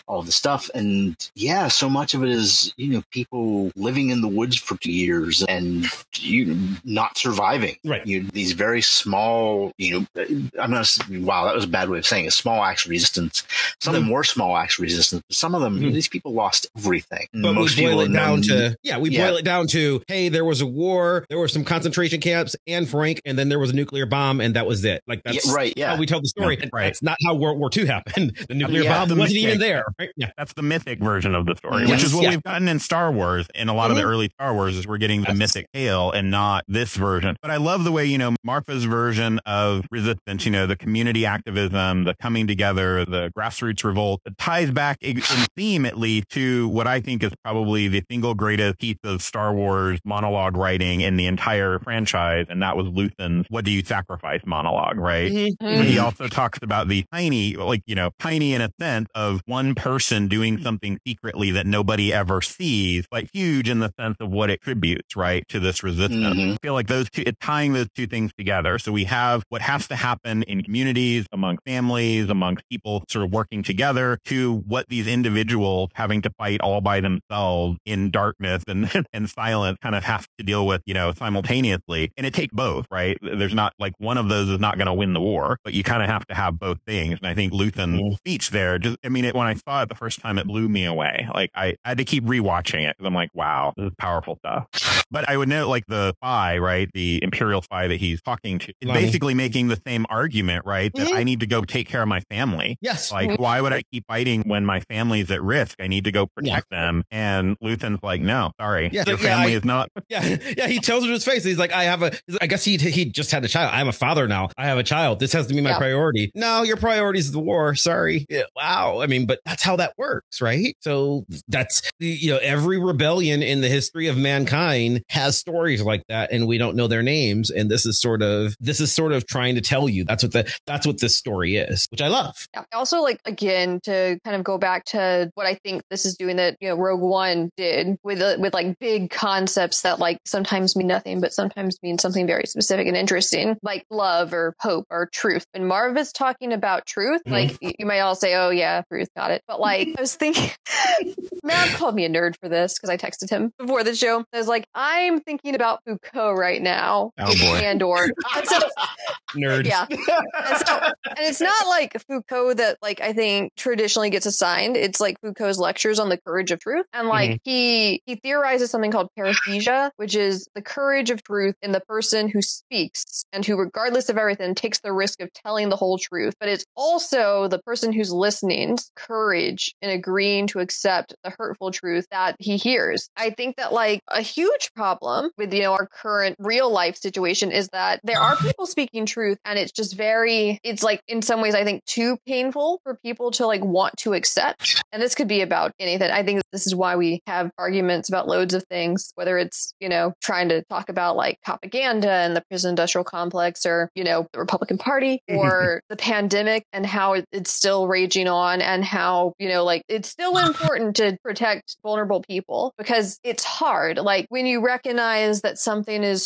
[0.07, 0.69] all the stuff.
[0.73, 4.77] And yeah, so much of it is, you know, people living in the woods for
[4.77, 7.77] two years and you not surviving.
[7.83, 8.05] Right.
[8.05, 10.25] You these very small, you know,
[10.59, 12.33] I'm not, wow, that was a bad way of saying it.
[12.33, 13.43] Small acts of resistance.
[13.79, 13.97] Some mm-hmm.
[13.97, 15.93] of them were small acts of resistance, but some of them, mm-hmm.
[15.93, 17.27] these people lost everything.
[17.33, 19.27] But Most we boil it down to, yeah, we yeah.
[19.27, 22.87] boil it down to, hey, there was a war, there were some concentration camps and
[22.87, 25.03] Frank, and then there was a nuclear bomb, and that was it.
[25.07, 25.73] Like that's yeah, right.
[25.75, 25.89] Yeah.
[25.91, 26.57] how we tell the story.
[26.59, 26.85] Yeah, right.
[26.85, 28.37] That's not how World War II happened.
[28.53, 29.85] The nuclear yeah, bomb wasn't even there.
[29.97, 30.09] Right?
[30.17, 30.31] Yeah.
[30.37, 33.11] That's the mythic version of the story, yes, which is what we've gotten in Star
[33.11, 33.47] Wars.
[33.55, 33.91] In a lot mm-hmm.
[33.91, 34.09] of the mm-hmm.
[34.09, 35.37] early Star Wars, is we're getting the yes.
[35.37, 37.37] mythic tale and not this version.
[37.41, 40.45] But I love the way you know Marva's version of resistance.
[40.45, 44.21] You know, the community activism, the coming together, the grassroots revolt.
[44.25, 45.21] It ties back in
[45.55, 49.53] theme at least to what I think is probably the single greatest piece of Star
[49.53, 54.41] Wars monologue writing in the entire franchise, and that was Luthen's "What Do You Sacrifice"
[54.45, 54.97] monologue.
[54.97, 55.31] Right.
[55.31, 55.77] Mm-hmm.
[55.77, 59.41] But he also talks about the tiny, like you know, tiny in a sense of
[59.45, 64.29] one person doing something secretly that nobody ever sees, but huge in the sense of
[64.29, 66.23] what it tributes, right, to this resistance.
[66.23, 66.53] Mm-hmm.
[66.53, 68.79] I feel like those two, tying those two things together.
[68.79, 73.31] So we have what has to happen in communities, among families, amongst people sort of
[73.31, 79.05] working together to what these individuals having to fight all by themselves in darkness and,
[79.13, 82.11] and silence kind of have to deal with, you know, simultaneously.
[82.17, 83.17] And it takes both, right?
[83.21, 85.83] There's not like one of those is not going to win the war, but you
[85.83, 87.19] kind of have to have both things.
[87.21, 88.15] And I think Luthen's mm-hmm.
[88.15, 90.69] speech there, just, I mean, it, when I saw it the first time, it blew
[90.69, 91.27] me away.
[91.33, 94.37] Like I, I had to keep rewatching it because I'm like, wow, this is powerful
[94.37, 94.67] stuff.
[95.13, 96.89] But I would note like the spy, right?
[96.91, 100.91] The Imperial spy that he's talking to is basically making the same argument, right?
[100.95, 101.15] That mm-hmm.
[101.17, 102.77] I need to go take care of my family.
[102.81, 103.11] Yes.
[103.11, 103.41] Like, mm-hmm.
[103.41, 105.75] why would I keep fighting when my family's at risk?
[105.79, 106.79] I need to go protect yeah.
[106.79, 107.03] them.
[107.11, 108.89] And Luthen's like, no, sorry.
[108.91, 109.89] Yeah, Your family I, is not.
[110.09, 110.37] Yeah.
[110.57, 110.67] Yeah.
[110.67, 111.43] He tells her to his face.
[111.43, 112.11] He's like, I have a,
[112.41, 113.71] I guess he, he just had a child.
[113.73, 114.49] I'm a father now.
[114.57, 115.19] I have a child.
[115.19, 115.77] This has to be my yeah.
[115.77, 116.31] priority.
[116.35, 117.75] No, your priority is the war.
[117.75, 118.25] Sorry.
[118.29, 119.01] Yeah, wow.
[119.01, 120.75] I mean, but that's how that works, right?
[120.81, 126.31] So that's, you know, every rebellion in the history of mankind has stories like that
[126.31, 127.49] and we don't know their names.
[127.49, 130.31] And this is sort of, this is sort of trying to tell you that's what
[130.31, 132.47] the, that's what this story is, which I love.
[132.53, 132.63] Yeah.
[132.73, 136.37] Also like, again, to kind of go back to what I think this is doing
[136.37, 140.72] that, you know, Rogue One did with, uh, with like big concepts that like sometimes
[140.75, 145.07] mean nothing, but sometimes mean something very specific and interesting, like love or hope or
[145.07, 145.45] truth.
[145.53, 147.21] And Marva is talking about truth.
[147.25, 147.33] Mm-hmm.
[147.33, 149.43] Like you might all say, oh yeah, truth, got it.
[149.47, 150.49] But like, I was thinking,
[151.43, 154.23] Matt called me a nerd for this because I texted him before the show.
[154.33, 157.11] I was like, I'm thinking about Foucault right now.
[157.17, 157.57] Oh boy.
[157.63, 158.07] And or
[158.43, 158.59] so,
[159.35, 159.65] nerd.
[159.65, 159.85] Yeah.
[159.89, 164.77] And, so, and it's not like Foucault that like I think traditionally gets assigned.
[164.77, 166.85] It's like Foucault's lectures on the courage of truth.
[166.93, 167.49] And like mm-hmm.
[167.49, 172.27] he he theorizes something called parrhesia, which is the courage of truth in the person
[172.27, 176.33] who speaks and who, regardless of everything, takes the risk of telling the whole truth.
[176.39, 182.05] But it's also the person who's listening's courage in agreeing to accept the hurtful truth
[182.11, 183.09] that he hears.
[183.17, 187.51] I think that like a huge problem with, you know, our current real life situation
[187.51, 191.41] is that there are people speaking truth and it's just very, it's like in some
[191.41, 194.81] ways, I think too painful for people to like want to accept.
[194.91, 196.11] And this could be about anything.
[196.11, 199.89] I think this is why we have arguments about loads of things, whether it's, you
[199.89, 204.27] know, trying to talk about like propaganda and the prison industrial complex or, you know,
[204.33, 209.49] the Republican Party or the pandemic and how it's still raging on and how, you
[209.49, 213.97] know, like it's still important to protect vulnerable people because it's hard.
[213.97, 216.25] Like when you recognize that something is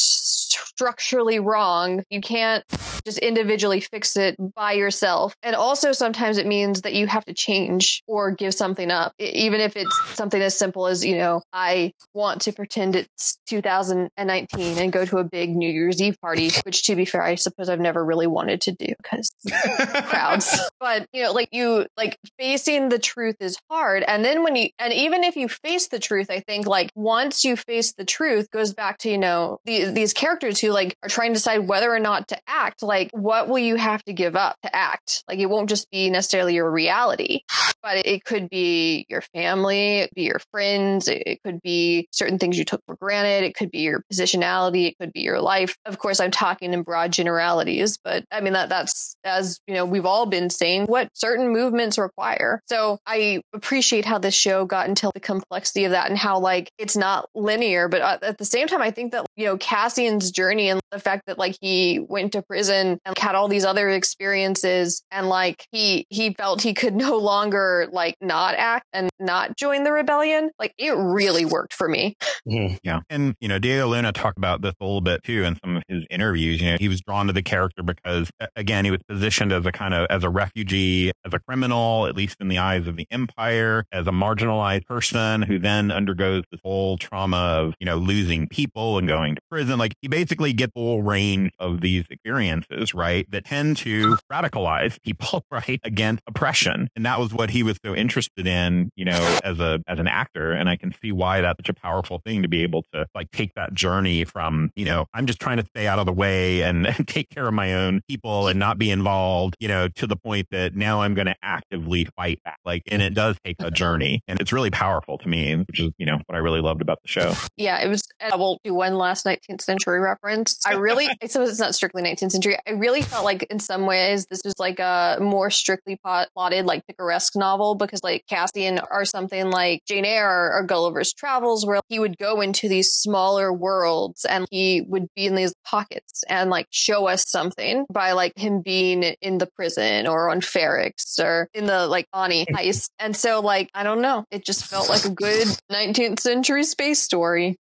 [0.65, 2.03] structurally wrong.
[2.09, 2.63] You can't
[3.05, 5.35] just individually fix it by yourself.
[5.43, 9.61] And also sometimes it means that you have to change or give something up, even
[9.61, 14.91] if it's something as simple as, you know, I want to pretend it's 2019 and
[14.91, 17.79] go to a big New Year's Eve party, which to be fair, I suppose I've
[17.79, 19.31] never really wanted to do because
[20.05, 20.59] crowds.
[20.79, 24.03] But you know, like you like facing the truth is hard.
[24.03, 27.43] And then when you and even if you face the truth, I think like once
[27.43, 31.09] you face the truth goes back to, you know, the, these characters who like are
[31.09, 34.35] trying to decide whether or not to act, like what will you have to give
[34.35, 35.23] up to act?
[35.27, 37.41] Like it won't just be necessarily your reality,
[37.83, 42.57] but it, could be your family, it be your friends, it, could be certain things
[42.57, 45.77] you took for granted, it could be your positionality, it could be your life.
[45.85, 49.85] Of course, I'm talking in broad generalities, but I mean that that's as you know,
[49.85, 52.61] we've all been saying what certain movements require.
[52.67, 56.71] So I appreciate how this show got into the complexity of that and how like
[56.77, 60.26] it's not linear, but at- at the same time, I think that you know Cassian's
[60.31, 63.89] journey and the fact that like he went to prison and had all these other
[63.89, 69.57] experiences and like he he felt he could no longer like not act and not
[69.57, 72.15] join the rebellion, like it really worked for me.
[72.47, 72.75] Mm-hmm.
[72.83, 73.01] Yeah.
[73.09, 75.83] And, you know, Diego Luna talked about this a little bit too in some of
[75.87, 76.61] his interviews.
[76.61, 79.71] You know, he was drawn to the character because, again, he was positioned as a
[79.71, 83.07] kind of, as a refugee, as a criminal, at least in the eyes of the
[83.11, 88.47] empire, as a marginalized person who then undergoes this whole trauma of, you know, losing
[88.47, 89.77] people and going to prison.
[89.77, 93.29] Like he basically get the whole range of these experiences, right?
[93.29, 95.79] That tend to radicalize people, right?
[95.83, 96.89] Against oppression.
[96.95, 100.07] And that was what he was so interested in, you know, as a, as an
[100.07, 100.53] actor.
[100.53, 103.29] And I can see why that's such a powerful thing to be able to like
[103.29, 106.61] take that journey from, you know, I'm just trying to stay out of the way
[106.61, 110.15] and, take care of my own people and not be involved, you know, to the
[110.15, 112.57] point that now I'm going to actively fight back.
[112.65, 115.91] Like, and it does take a journey and it's really powerful to me, which is,
[115.97, 117.33] you know, what I really loved about the show.
[117.55, 118.07] Yeah, it was.
[118.19, 120.59] I will do one last 19th century reference.
[120.65, 122.57] I really, I suppose it's not strictly 19th century.
[122.67, 126.65] I really felt like in some ways this was like a more strictly plot, plotted,
[126.65, 131.65] like picaresque novel because like Cassian or something like Jane Eyre or, or Gulliver's Travels,
[131.65, 136.23] where he would go into these smaller worlds and he would be in these pockets
[136.29, 141.19] and like show us something by like him being in the prison or on Ferrix
[141.19, 142.89] or in the like Aldhani heist.
[142.99, 147.01] And so like, I don't know, it just felt like a good 19th century space
[147.01, 147.57] story.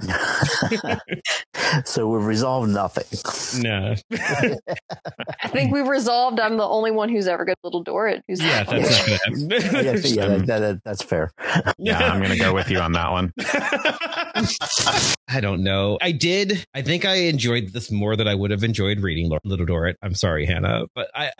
[1.84, 3.62] so we've resolved nothing.
[3.62, 3.94] No.
[4.12, 8.22] I think we've resolved I'm the only one who's ever got Little Dorrit.
[8.28, 9.76] Who's yeah, that's not gonna happen.
[9.76, 11.32] I guess, yeah, that, that, that's fair.
[11.78, 11.98] Yeah.
[11.98, 13.32] I'm going to go with you on that one.
[15.28, 15.98] I don't know.
[16.00, 16.66] I did.
[16.74, 19.96] I think I enjoyed this more than I would have enjoyed reading Little Dorrit.
[20.02, 21.30] I'm sorry, Hannah, but I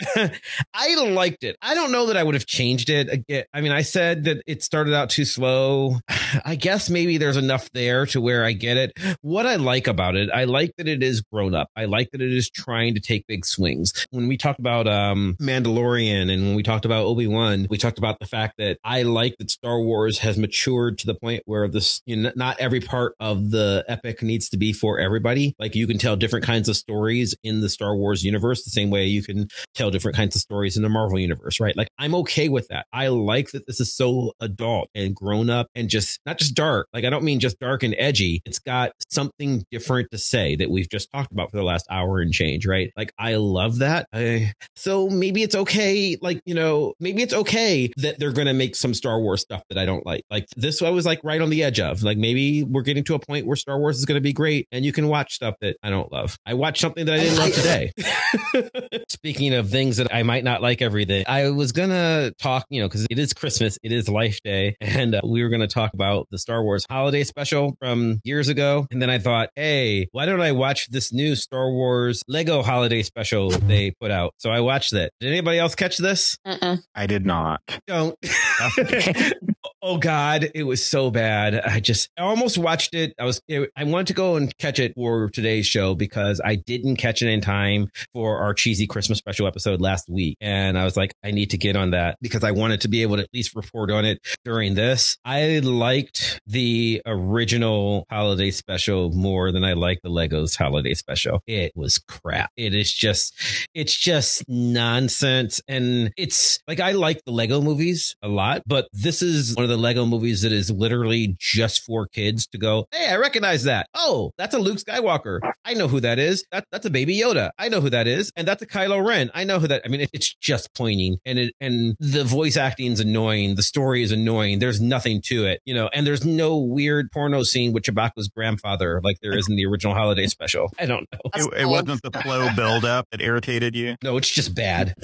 [0.75, 1.57] I liked it.
[1.63, 3.11] I don't know that I would have changed it.
[3.11, 6.01] Again, I mean, I said that it started out too slow.
[6.45, 8.93] I guess maybe there's enough there to where I get it.
[9.21, 11.69] What I like about it, I like that it is grown up.
[11.77, 14.07] I like that it is trying to take big swings.
[14.11, 18.19] When we talked about um Mandalorian and when we talked about Obi-Wan, we talked about
[18.21, 22.03] the fact that I like that Star Wars has matured to the point where this
[22.07, 25.55] you know, not every part of the epic needs to be for everybody.
[25.59, 28.91] Like you can tell different kinds of stories in the Star Wars universe the same
[28.91, 31.77] way you can tell different kinds of stories in the Marvel universe, right?
[31.77, 32.87] Like I'm okay with that.
[32.93, 36.89] I like that this is so adult and grown up and just not just dark.
[36.93, 38.43] Like I don't mean just dark and edgy.
[38.45, 42.21] It's got something different to say that we've just talked about for the last hour
[42.21, 42.93] and change, right?
[42.97, 44.07] Like I love that.
[44.13, 46.17] I, so maybe it's okay.
[46.21, 49.63] Like, you know, maybe it's okay that they're going to make some Star Wars stuff
[49.69, 50.25] that I don't like.
[50.31, 53.15] Like this, I was like right on the edge of like, maybe we're getting to
[53.15, 55.55] a point where Star Wars is going to be great and you can watch stuff
[55.61, 56.39] that I don't love.
[56.47, 59.01] I watched something that I didn't love today.
[59.09, 62.67] Speaking of things that I might not like every day, I was going to talk,
[62.71, 65.61] you know, because it is Christmas, it is Life Day, and uh, we were going
[65.61, 68.87] to talk about the Star Wars holiday special from years ago.
[68.91, 73.03] And then I thought, hey, why don't I watch this new Star Wars Lego holiday
[73.03, 74.35] special they put out?
[74.39, 75.13] So I watched that.
[75.21, 76.39] Did anybody else catch this?
[76.47, 76.83] Mm-mm.
[76.95, 77.61] I did not.
[77.87, 78.17] Don't.
[79.83, 81.57] oh God, it was so bad.
[81.57, 83.15] I just I almost watched it.
[83.19, 86.97] I was I wanted to go and catch it for today's show because I didn't
[86.97, 90.97] catch it in time for our cheesy Christmas special episode last week, and I was
[90.97, 93.29] like, I need to get on that because I wanted to be able to at
[93.35, 95.19] least report on it during this.
[95.25, 101.41] I liked the original holiday special more than I liked the Legos holiday special.
[101.47, 102.51] It was crap.
[102.57, 103.35] It is just
[103.75, 109.23] it's just nonsense and it's like I like the Lego movies a lot, but this
[109.23, 113.09] is one of the Lego movies that is literally just for kids to go, hey,
[113.09, 113.89] I recognize that.
[113.95, 115.41] Oh, that's a Luke Skywalker.
[115.65, 116.45] I know who that is.
[116.53, 117.51] That, that's a Baby Yoda.
[117.59, 118.31] I know who that is.
[118.37, 119.31] And that's a Kylo Ren.
[119.35, 119.83] I know who that.
[119.85, 123.55] I mean, it, it's just pointing, and it and the voice acting is annoying.
[123.55, 124.59] The story is annoying.
[124.59, 125.89] There's nothing to it, you know.
[125.95, 129.95] And there's no weird porno scene with Chewbacca's grandfather like there is in the original
[129.95, 130.71] holiday special.
[130.79, 131.19] I don't know.
[131.35, 133.97] It, it wasn't the slow buildup that irritated you.
[134.03, 134.95] No, it's just bad.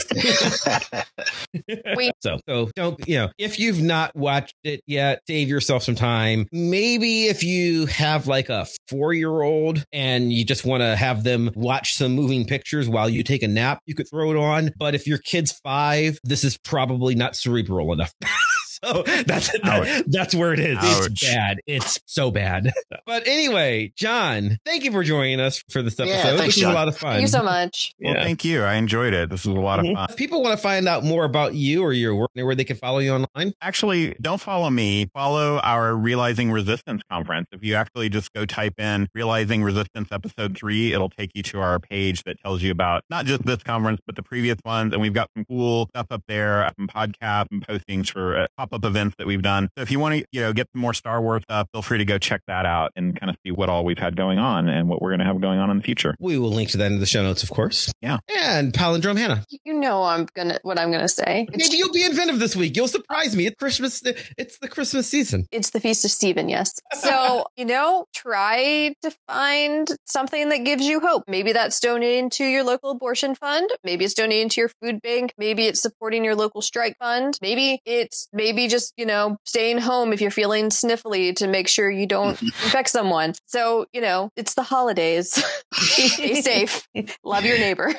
[1.96, 2.12] Wait.
[2.20, 6.46] So, so don't, you know, if you've not watched it yet, save yourself some time.
[6.52, 11.24] Maybe if you have like a four year old and you just want to have
[11.24, 14.72] them watch some moving pictures while you take a nap, you could throw it on.
[14.78, 18.12] But if your kid's five, this is probably not cerebral enough.
[18.84, 20.02] So that's Ouch.
[20.06, 20.78] that's where it is.
[20.78, 21.06] Ouch.
[21.10, 21.58] It's bad.
[21.66, 22.72] It's so bad.
[23.06, 26.12] But anyway, John, thank you for joining us for this episode.
[26.14, 27.12] Yeah, thanks, this was a lot of fun.
[27.12, 27.94] Thank you so much.
[27.98, 28.22] Well, Yeah.
[28.22, 28.62] thank you.
[28.62, 29.30] I enjoyed it.
[29.30, 29.94] This was a lot of Mhm.
[29.94, 30.06] fun.
[30.10, 32.76] If people want to find out more about you or your work, where they can
[32.76, 33.54] follow you online.
[33.62, 35.06] Actually, don't follow me.
[35.14, 37.46] Follow our Realizing Resistance conference.
[37.50, 41.60] If you actually just go type in Realizing Resistance episode three, it'll take you to
[41.60, 44.92] our page that tells you about not just this conference, but the previous ones.
[44.92, 48.84] And we've got some cool stuff up there, some podcasts and postings for uh, pop-up
[48.88, 49.68] events that we've done.
[49.76, 52.04] So if you want to, you know, get more Star Wars stuff, feel free to
[52.04, 54.88] go check that out and kind of see what all we've had going on and
[54.88, 56.14] what we're going to have going on in the future.
[56.18, 57.92] We will link to that in the show notes, of course.
[58.00, 58.18] Yeah.
[58.36, 59.44] And Palindrome Hannah.
[59.64, 61.46] You know I'm gonna what I'm gonna say.
[61.50, 62.76] Maybe you'll be inventive this week.
[62.76, 63.46] You'll surprise me.
[63.46, 64.02] It's Christmas.
[64.36, 65.46] It's the Christmas season.
[65.52, 66.72] it's the feast of Stephen, yes.
[66.98, 71.24] So, you know, try to find something that gives you hope.
[71.28, 73.68] Maybe that's donating to your local abortion fund.
[73.84, 75.32] Maybe it's donating to your food bank.
[75.38, 77.38] Maybe it's supporting your local strike fund.
[77.40, 81.88] Maybe it's maybe just, you know, staying home if you're feeling sniffly to make sure
[81.88, 83.34] you don't infect someone.
[83.46, 85.40] So, you know, it's the holidays.
[85.74, 86.88] Stay safe.
[87.24, 87.94] Love your neighbor.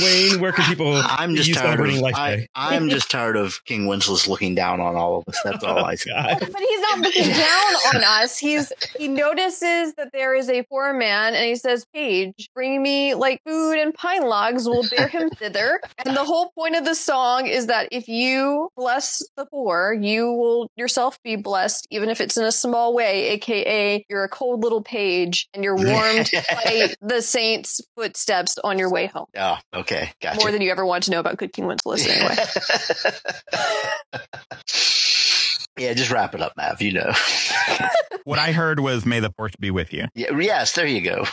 [0.00, 2.48] Wayne, where can people I'm just you tired of, Life I, Day?
[2.54, 5.40] I'm just tired of King Wenceslas looking down on all of us.
[5.42, 6.10] That's all I say.
[6.14, 6.38] Oh, God.
[6.52, 8.38] But he's not looking down on us.
[8.38, 13.14] He's he notices that there is a poor man and he says, page, bring me
[13.14, 15.80] like food and pine logs, we'll bear him thither.
[16.04, 20.30] And the whole point of the song is that if you bless the poor, you
[20.30, 24.62] will yourself be blessed, even if it's in a small way, aka you're a cold
[24.62, 29.24] little page and you're warmed by the saints' footsteps on your way home.
[29.34, 30.12] Oh, okay.
[30.20, 30.38] Gotcha.
[30.38, 32.36] More than you ever want to know about Good King Wenceslas anyway.
[35.78, 36.82] yeah, just wrap it up, Mav.
[36.82, 37.12] You know.
[38.24, 40.06] What I heard was, may the force be with you.
[40.14, 41.26] yeah, yes, there you go.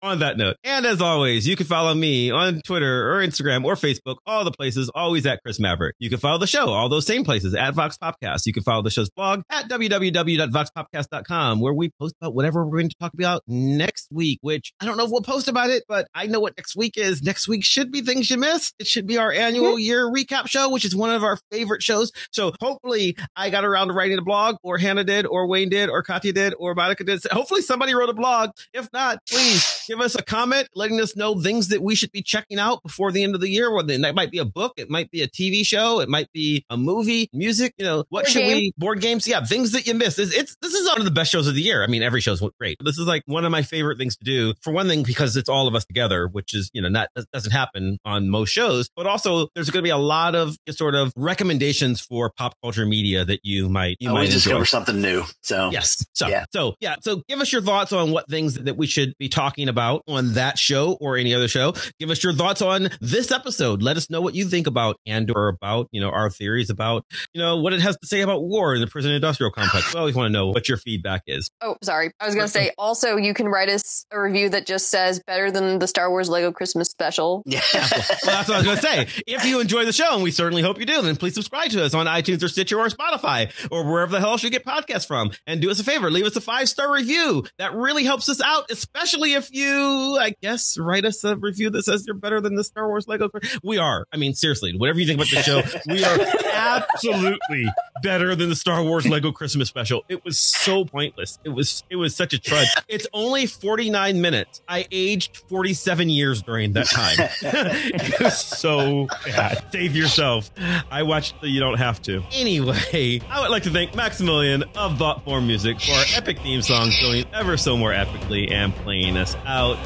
[0.00, 3.74] On that note, and as always, you can follow me on Twitter or Instagram or
[3.74, 5.96] Facebook, all the places, always at Chris Maverick.
[5.98, 8.46] You can follow the show, all those same places, at Vox Popcast.
[8.46, 12.90] You can follow the show's blog at www.voxpopcast.com, where we post about whatever we're going
[12.90, 16.06] to talk about next week, which I don't know if we'll post about it, but
[16.14, 17.20] I know what next week is.
[17.20, 18.76] Next week should be Things You Missed.
[18.78, 22.12] It should be our annual year recap show, which is one of our favorite shows.
[22.30, 25.90] So hopefully I got around to writing a blog, or Hannah did, or Wayne did,
[25.90, 27.20] or Katya did, or Monica did.
[27.32, 28.50] Hopefully somebody wrote a blog.
[28.72, 32.22] If not, please give us a comment letting us know things that we should be
[32.22, 33.72] checking out before the end of the year.
[33.72, 36.30] Well, then that might be a book, it might be a TV show, it might
[36.32, 37.74] be a movie, music.
[37.78, 38.56] You know, what Board should game.
[38.56, 39.26] we board games?
[39.26, 40.18] Yeah, things that you miss.
[40.18, 41.82] It's, it's this is one of the best shows of the year.
[41.82, 42.76] I mean, every show's great.
[42.84, 44.54] This is like one of my favorite things to do.
[44.60, 47.52] For one thing, because it's all of us together, which is you know not doesn't
[47.52, 48.90] happen on most shows.
[48.94, 52.84] But also, there's going to be a lot of sort of recommendations for pop culture
[52.84, 55.24] media that you might you oh, Always might discover something new.
[55.42, 56.04] So Yes.
[56.12, 56.44] So, Yeah.
[56.52, 56.96] so yeah.
[57.00, 60.34] So give us your thoughts on what things that we should be talking about on
[60.34, 61.74] that show or any other show.
[61.98, 63.82] Give us your thoughts on this episode.
[63.82, 67.40] Let us know what you think about Andor about, you know, our theories about, you
[67.40, 69.92] know, what it has to say about war in the prison industrial complex.
[69.92, 71.50] We always want to know what your feedback is.
[71.60, 72.10] Oh, sorry.
[72.20, 75.20] I was going to say also you can write us a review that just says
[75.20, 77.42] better than the Star Wars Lego Christmas special.
[77.46, 77.60] yeah.
[77.72, 77.82] Well,
[78.24, 79.22] that's what I was going to say.
[79.26, 81.84] If you enjoy the show, and we certainly hope you do, then please subscribe to
[81.84, 85.06] us on iTunes or Stitcher or Spotify or wherever the hell else you get podcasts
[85.06, 85.30] from.
[85.46, 87.44] And do us a favor, leave us a five star review.
[87.58, 91.84] That really helps us out, especially if you, I guess, write us a review that
[91.84, 93.28] says you're better than the Star Wars Lego.
[93.62, 94.06] We are.
[94.12, 96.18] I mean, seriously, whatever you think about the show, we are
[96.52, 97.66] absolutely
[98.02, 100.04] better than the Star Wars Lego Christmas special.
[100.08, 101.38] It was so pointless.
[101.44, 102.68] It was it was such a trudge.
[102.88, 104.62] It's only 49 minutes.
[104.68, 107.16] I aged 47 years during that time.
[107.42, 109.64] it was so bad.
[109.72, 110.50] Save yourself.
[110.90, 112.22] I watched the You Don't Have to.
[112.32, 116.62] Anyway, I would like to thank Maximilian of Thought Form Music for our epic theme
[116.62, 119.76] song, going ever so more epically and playing us out.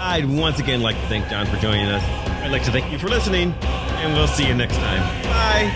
[0.00, 2.02] I'd once again like to thank John for joining us.
[2.42, 5.02] I'd like to thank you for listening, and we'll see you next time.
[5.24, 5.70] Bye.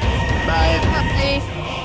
[0.47, 0.81] Bye.
[0.82, 1.81] Bye.